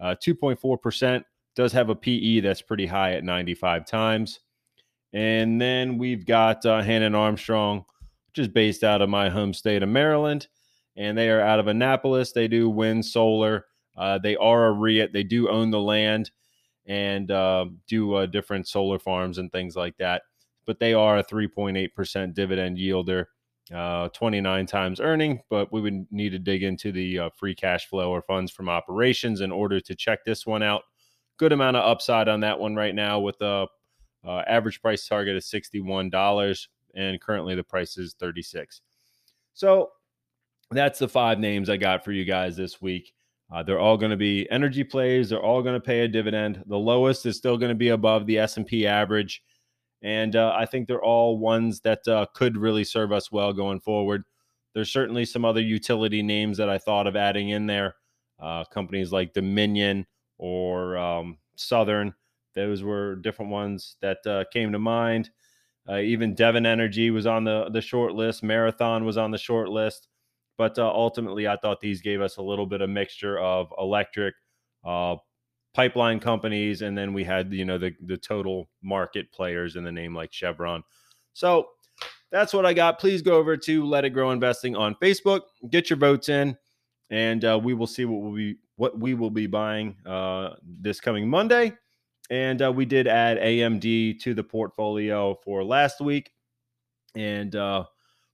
Uh, 0.00 0.14
2.4% 0.24 1.22
does 1.54 1.72
have 1.72 1.90
a 1.90 1.94
PE 1.94 2.40
that's 2.40 2.62
pretty 2.62 2.86
high 2.86 3.12
at 3.12 3.24
95 3.24 3.86
times. 3.86 4.40
And 5.12 5.60
then 5.60 5.98
we've 5.98 6.26
got 6.26 6.64
uh, 6.66 6.82
Hannon 6.82 7.14
Armstrong, 7.14 7.84
is 8.38 8.48
based 8.48 8.84
out 8.84 9.02
of 9.02 9.08
my 9.08 9.28
home 9.28 9.52
state 9.52 9.82
of 9.82 9.88
Maryland. 9.88 10.48
And 10.96 11.16
they 11.16 11.30
are 11.30 11.40
out 11.40 11.60
of 11.60 11.68
Annapolis. 11.68 12.32
They 12.32 12.48
do 12.48 12.68
wind, 12.68 13.04
solar. 13.04 13.66
Uh, 13.96 14.18
they 14.18 14.36
are 14.36 14.66
a 14.66 14.72
REIT. 14.72 15.12
They 15.12 15.22
do 15.22 15.48
own 15.48 15.70
the 15.70 15.80
land 15.80 16.30
and 16.86 17.30
uh, 17.30 17.66
do 17.86 18.14
uh, 18.14 18.26
different 18.26 18.66
solar 18.66 18.98
farms 18.98 19.38
and 19.38 19.52
things 19.52 19.76
like 19.76 19.96
that. 19.98 20.22
But 20.66 20.80
they 20.80 20.94
are 20.94 21.18
a 21.18 21.24
3.8% 21.24 22.34
dividend 22.34 22.78
yielder, 22.78 23.26
uh, 23.72 24.08
29 24.08 24.66
times 24.66 25.00
earning. 25.00 25.40
But 25.50 25.72
we 25.72 25.80
would 25.80 26.06
need 26.10 26.30
to 26.30 26.38
dig 26.38 26.62
into 26.62 26.90
the 26.90 27.18
uh, 27.18 27.30
free 27.36 27.54
cash 27.54 27.86
flow 27.86 28.10
or 28.10 28.22
funds 28.22 28.50
from 28.50 28.68
operations 28.68 29.40
in 29.40 29.52
order 29.52 29.80
to 29.80 29.94
check 29.94 30.24
this 30.24 30.46
one 30.46 30.62
out. 30.62 30.82
Good 31.38 31.52
amount 31.52 31.76
of 31.76 31.84
upside 31.84 32.28
on 32.28 32.40
that 32.40 32.58
one 32.58 32.74
right 32.74 32.94
now 32.94 33.20
with 33.20 33.40
a 33.40 33.68
uh, 34.26 34.42
average 34.46 34.82
price 34.82 35.06
target 35.06 35.36
of 35.36 35.42
$61 35.42 36.66
and 36.94 37.20
currently 37.20 37.54
the 37.54 37.64
price 37.64 37.96
is 37.96 38.14
36. 38.18 38.80
So 39.54 39.90
that's 40.70 40.98
the 40.98 41.08
five 41.08 41.38
names 41.38 41.70
I 41.70 41.76
got 41.76 42.04
for 42.04 42.12
you 42.12 42.24
guys 42.24 42.56
this 42.56 42.80
week. 42.80 43.12
Uh, 43.50 43.62
they're 43.62 43.80
all 43.80 43.96
going 43.96 44.10
to 44.10 44.16
be 44.16 44.50
energy 44.50 44.84
plays. 44.84 45.30
They're 45.30 45.42
all 45.42 45.62
going 45.62 45.74
to 45.74 45.80
pay 45.80 46.00
a 46.00 46.08
dividend. 46.08 46.62
The 46.66 46.76
lowest 46.76 47.24
is 47.24 47.36
still 47.36 47.56
going 47.56 47.70
to 47.70 47.74
be 47.74 47.88
above 47.88 48.26
the 48.26 48.38
S&P 48.38 48.86
average. 48.86 49.42
And 50.02 50.36
uh, 50.36 50.54
I 50.54 50.66
think 50.66 50.86
they're 50.86 51.02
all 51.02 51.38
ones 51.38 51.80
that 51.80 52.06
uh, 52.06 52.26
could 52.34 52.56
really 52.56 52.84
serve 52.84 53.10
us 53.10 53.32
well 53.32 53.52
going 53.52 53.80
forward. 53.80 54.24
There's 54.74 54.92
certainly 54.92 55.24
some 55.24 55.44
other 55.44 55.62
utility 55.62 56.22
names 56.22 56.58
that 56.58 56.68
I 56.68 56.78
thought 56.78 57.06
of 57.06 57.16
adding 57.16 57.48
in 57.48 57.66
there. 57.66 57.96
Uh, 58.38 58.64
companies 58.64 59.10
like 59.10 59.32
Dominion 59.32 60.06
or 60.36 60.96
um, 60.96 61.38
Southern. 61.56 62.14
Those 62.54 62.82
were 62.82 63.16
different 63.16 63.50
ones 63.50 63.96
that 64.00 64.18
uh, 64.26 64.44
came 64.52 64.72
to 64.72 64.78
mind. 64.78 65.30
Uh, 65.88 65.98
even 65.98 66.34
Devon 66.34 66.66
Energy 66.66 67.10
was 67.10 67.26
on 67.26 67.44
the 67.44 67.68
the 67.70 67.80
short 67.80 68.14
list. 68.14 68.42
Marathon 68.42 69.04
was 69.04 69.16
on 69.16 69.30
the 69.30 69.38
short 69.38 69.68
list, 69.70 70.08
but 70.58 70.78
uh, 70.78 70.86
ultimately, 70.86 71.48
I 71.48 71.56
thought 71.56 71.80
these 71.80 72.02
gave 72.02 72.20
us 72.20 72.36
a 72.36 72.42
little 72.42 72.66
bit 72.66 72.82
of 72.82 72.90
mixture 72.90 73.38
of 73.38 73.72
electric, 73.78 74.34
uh, 74.84 75.16
pipeline 75.74 76.20
companies, 76.20 76.82
and 76.82 76.96
then 76.96 77.14
we 77.14 77.24
had 77.24 77.52
you 77.52 77.64
know 77.64 77.78
the 77.78 77.94
the 78.04 78.16
total 78.18 78.68
market 78.82 79.32
players 79.32 79.76
in 79.76 79.84
the 79.84 79.92
name 79.92 80.14
like 80.14 80.32
Chevron. 80.32 80.82
So 81.32 81.68
that's 82.30 82.52
what 82.52 82.66
I 82.66 82.74
got. 82.74 82.98
Please 82.98 83.22
go 83.22 83.36
over 83.36 83.56
to 83.56 83.86
Let 83.86 84.04
It 84.04 84.10
Grow 84.10 84.30
Investing 84.32 84.76
on 84.76 84.94
Facebook, 84.96 85.42
get 85.70 85.88
your 85.88 85.98
votes 85.98 86.28
in, 86.28 86.56
and 87.08 87.44
uh, 87.44 87.58
we 87.62 87.72
will 87.72 87.86
see 87.86 88.04
what 88.04 88.34
be 88.34 88.56
what 88.76 88.98
we 88.98 89.14
will 89.14 89.30
be 89.30 89.46
buying 89.46 89.96
uh, 90.04 90.50
this 90.62 91.00
coming 91.00 91.28
Monday. 91.28 91.72
And 92.30 92.60
uh, 92.60 92.72
we 92.72 92.84
did 92.84 93.06
add 93.06 93.38
AMD 93.38 94.20
to 94.20 94.34
the 94.34 94.44
portfolio 94.44 95.38
for 95.44 95.64
last 95.64 96.00
week, 96.00 96.30
and 97.14 97.54
uh, 97.56 97.84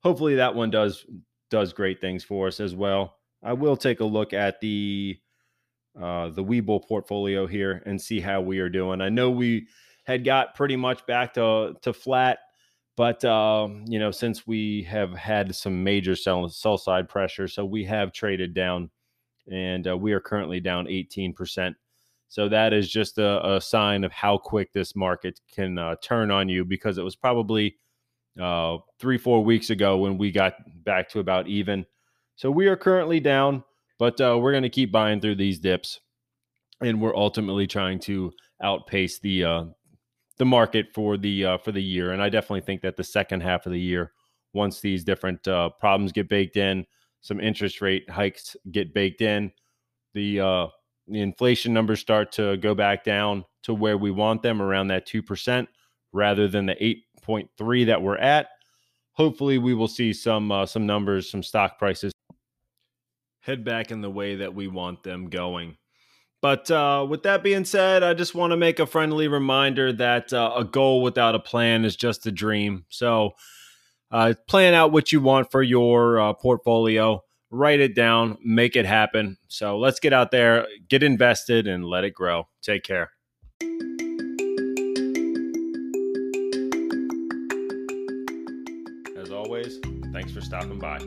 hopefully 0.02 0.35
that 0.37 0.54
one 0.54 0.70
does 0.70 1.07
does 1.50 1.72
great 1.72 2.00
things 2.00 2.24
for 2.24 2.48
us 2.48 2.59
as 2.59 2.74
well. 2.74 3.16
I 3.42 3.52
will 3.52 3.76
take 3.76 4.00
a 4.00 4.04
look 4.04 4.33
at 4.33 4.61
the 4.61 5.18
uh, 6.00 6.30
the 6.30 6.42
Webull 6.42 6.87
portfolio 6.87 7.46
here 7.46 7.83
and 7.87 8.00
see 8.00 8.18
how 8.20 8.40
we 8.40 8.59
are 8.59 8.68
doing. 8.68 9.00
I 9.00 9.11
know 9.11 9.30
we 9.30 9.68
had 10.04 10.24
got 10.24 10.54
pretty 10.54 10.76
much 10.76 11.07
back 11.07 11.35
to 11.35 11.74
to 11.83 11.92
flat, 11.92 12.38
but 12.96 13.24
uh, 13.24 13.68
you 13.87 13.98
know 13.98 14.11
since 14.11 14.46
we 14.46 14.83
have 14.85 15.12
had 15.14 15.54
some 15.54 15.85
major 15.85 16.16
sell 16.16 16.48
sell 16.48 16.78
side 16.78 17.09
pressure, 17.09 17.46
so 17.46 17.64
we 17.64 17.85
have 17.85 18.12
traded 18.12 18.54
down, 18.54 18.90
and 19.50 19.87
uh, 19.87 19.96
we 19.96 20.12
are 20.12 20.20
currently 20.20 20.59
down 20.59 20.88
eighteen 20.88 21.33
percent 21.33 21.76
so 22.35 22.49
that 22.49 22.73
is 22.73 22.90
just 22.90 23.18
a, 23.18 23.55
a 23.55 23.61
sign 23.61 24.03
of 24.03 24.11
how 24.11 24.37
quick 24.37 24.73
this 24.73 24.97
market 24.97 25.40
can 25.53 25.79
uh, 25.79 25.94
turn 26.03 26.33
on 26.33 26.49
you 26.49 26.64
because 26.64 26.99
it 26.99 27.05
was 27.05 27.14
probably 27.14 27.77
uh, 28.42 28.79
three, 28.99 29.18
four 29.18 29.44
weeks 29.44 29.70
ago 29.70 29.99
when 29.99 30.18
we 30.18 30.33
got 30.33 30.55
back 30.83 31.09
to 31.11 31.20
about 31.20 31.47
even. 31.47 31.87
So 32.35 32.51
we 32.51 32.66
are 32.66 32.75
currently 32.75 33.20
down, 33.20 33.62
but 34.01 34.20
uh, 34.20 34.37
we're 34.37 34.51
going 34.51 34.64
to 34.64 34.68
keep 34.68 34.90
buying 34.90 35.20
through 35.20 35.37
these 35.37 35.61
dips, 35.61 36.01
and 36.81 37.01
we're 37.01 37.14
ultimately 37.14 37.68
trying 37.68 38.01
to 38.01 38.33
outpace 38.61 39.20
the 39.20 39.44
uh, 39.44 39.64
the 40.37 40.44
market 40.44 40.87
for 40.92 41.16
the 41.16 41.44
uh, 41.44 41.59
for 41.59 41.70
the 41.70 41.85
year. 41.85 42.11
And 42.11 42.20
I 42.20 42.31
definitely 42.31 42.62
think 42.62 42.83
that 42.83 42.97
the 42.97 43.05
second 43.05 43.42
half 43.44 43.64
of 43.64 43.70
the 43.70 43.81
year, 43.81 44.11
once 44.53 44.81
these 44.81 45.05
different 45.05 45.47
uh, 45.47 45.68
problems 45.79 46.11
get 46.11 46.29
baked 46.29 46.57
in, 46.57 46.85
some 47.20 47.38
interest 47.38 47.81
rate 47.81 48.11
hikes 48.11 48.57
get 48.73 48.92
baked 48.92 49.20
in, 49.20 49.53
the 50.14 50.40
the 51.09 51.21
inflation 51.21 51.73
numbers 51.73 52.01
start 52.01 52.33
to 52.33 52.57
go 52.57 52.75
back 52.75 53.05
down 53.05 53.45
to 53.64 53.75
where 53.75 53.99
we 53.99 54.11
want 54.11 54.43
them 54.43 54.62
around 54.62 54.88
that 54.88 55.07
2% 55.07 55.67
rather 56.12 56.49
than 56.49 56.67
the 56.67 56.99
8.3 57.27 57.87
that 57.87 58.03
we're 58.03 58.17
at. 58.17 58.49
Hopefully 59.12 59.59
we 59.59 59.75
will 59.75 59.88
see 59.88 60.12
some 60.12 60.51
uh, 60.51 60.67
some 60.67 60.87
numbers 60.87 61.31
some 61.31 61.43
stock 61.43 61.79
prices 61.79 62.12
head 63.40 63.62
back 63.64 63.90
in 63.90 64.01
the 64.01 64.11
way 64.11 64.37
that 64.37 64.55
we 64.55 64.67
want 64.67 65.03
them 65.03 65.29
going. 65.29 65.77
But 66.40 66.71
uh, 66.71 67.07
with 67.09 67.23
that 67.23 67.43
being 67.43 67.64
said 67.64 68.03
i 68.03 68.12
just 68.12 68.35
want 68.35 68.51
to 68.51 68.57
make 68.57 68.79
a 68.79 68.87
friendly 68.87 69.29
reminder 69.29 69.93
that 69.93 70.33
uh, 70.33 70.53
a 70.57 70.64
goal 70.64 71.03
without 71.03 71.35
a 71.35 71.38
plan 71.38 71.85
is 71.85 71.95
just 71.95 72.27
a 72.27 72.33
dream. 72.33 72.87
So 72.88 73.35
uh, 74.11 74.35
plan 74.49 74.75
out 74.75 74.93
what 74.93 75.12
you 75.12 75.21
want 75.21 75.51
for 75.51 75.62
your 75.62 76.21
uh, 76.21 76.33
portfolio 76.33 77.23
write 77.55 77.79
it 77.79 77.95
down, 77.95 78.37
make 78.45 78.75
it 78.75 78.85
happen. 78.85 79.37
So 79.47 79.79
let's 79.79 80.01
get 80.01 80.12
out 80.12 80.33
there, 80.33 80.67
get 80.88 81.05
invested, 81.05 81.69
and 81.69 81.85
let 81.85 82.03
it 82.03 82.12
grow. 82.12 82.49
Take 82.62 82.83
care. 82.83 83.12
As 89.17 89.31
always, 89.31 89.79
thanks 90.12 90.33
for 90.33 90.40
stopping 90.40 90.81
by. 90.81 90.99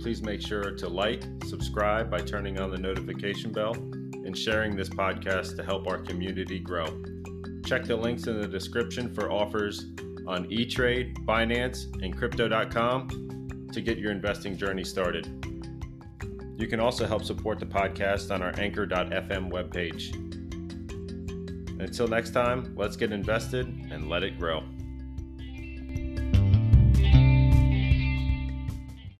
Please 0.00 0.22
make 0.22 0.40
sure 0.40 0.74
to 0.74 0.88
like, 0.88 1.22
subscribe 1.44 2.10
by 2.10 2.20
turning 2.20 2.58
on 2.58 2.70
the 2.70 2.78
notification 2.78 3.52
bell, 3.52 3.74
and 3.74 4.36
sharing 4.36 4.74
this 4.74 4.88
podcast 4.88 5.56
to 5.56 5.62
help 5.62 5.86
our 5.86 5.98
community 5.98 6.58
grow. 6.58 6.86
Check 7.66 7.84
the 7.84 7.96
links 7.96 8.26
in 8.26 8.40
the 8.40 8.48
description 8.48 9.12
for 9.12 9.30
offers 9.30 9.84
on 10.26 10.46
eTrade, 10.46 11.14
Binance, 11.26 11.84
and 12.02 12.16
Crypto.com 12.16 13.68
to 13.72 13.80
get 13.82 13.98
your 13.98 14.12
investing 14.12 14.56
journey 14.56 14.84
started. 14.84 15.28
You 16.60 16.66
can 16.66 16.78
also 16.78 17.06
help 17.06 17.24
support 17.24 17.58
the 17.58 17.64
podcast 17.64 18.30
on 18.30 18.42
our 18.42 18.52
anchor.fm 18.60 19.50
webpage. 19.50 20.14
Until 21.80 22.06
next 22.06 22.32
time, 22.32 22.74
let's 22.76 22.96
get 22.96 23.12
invested 23.12 23.66
and 23.90 24.10
let 24.10 24.22
it 24.22 24.38
grow. 24.38 24.62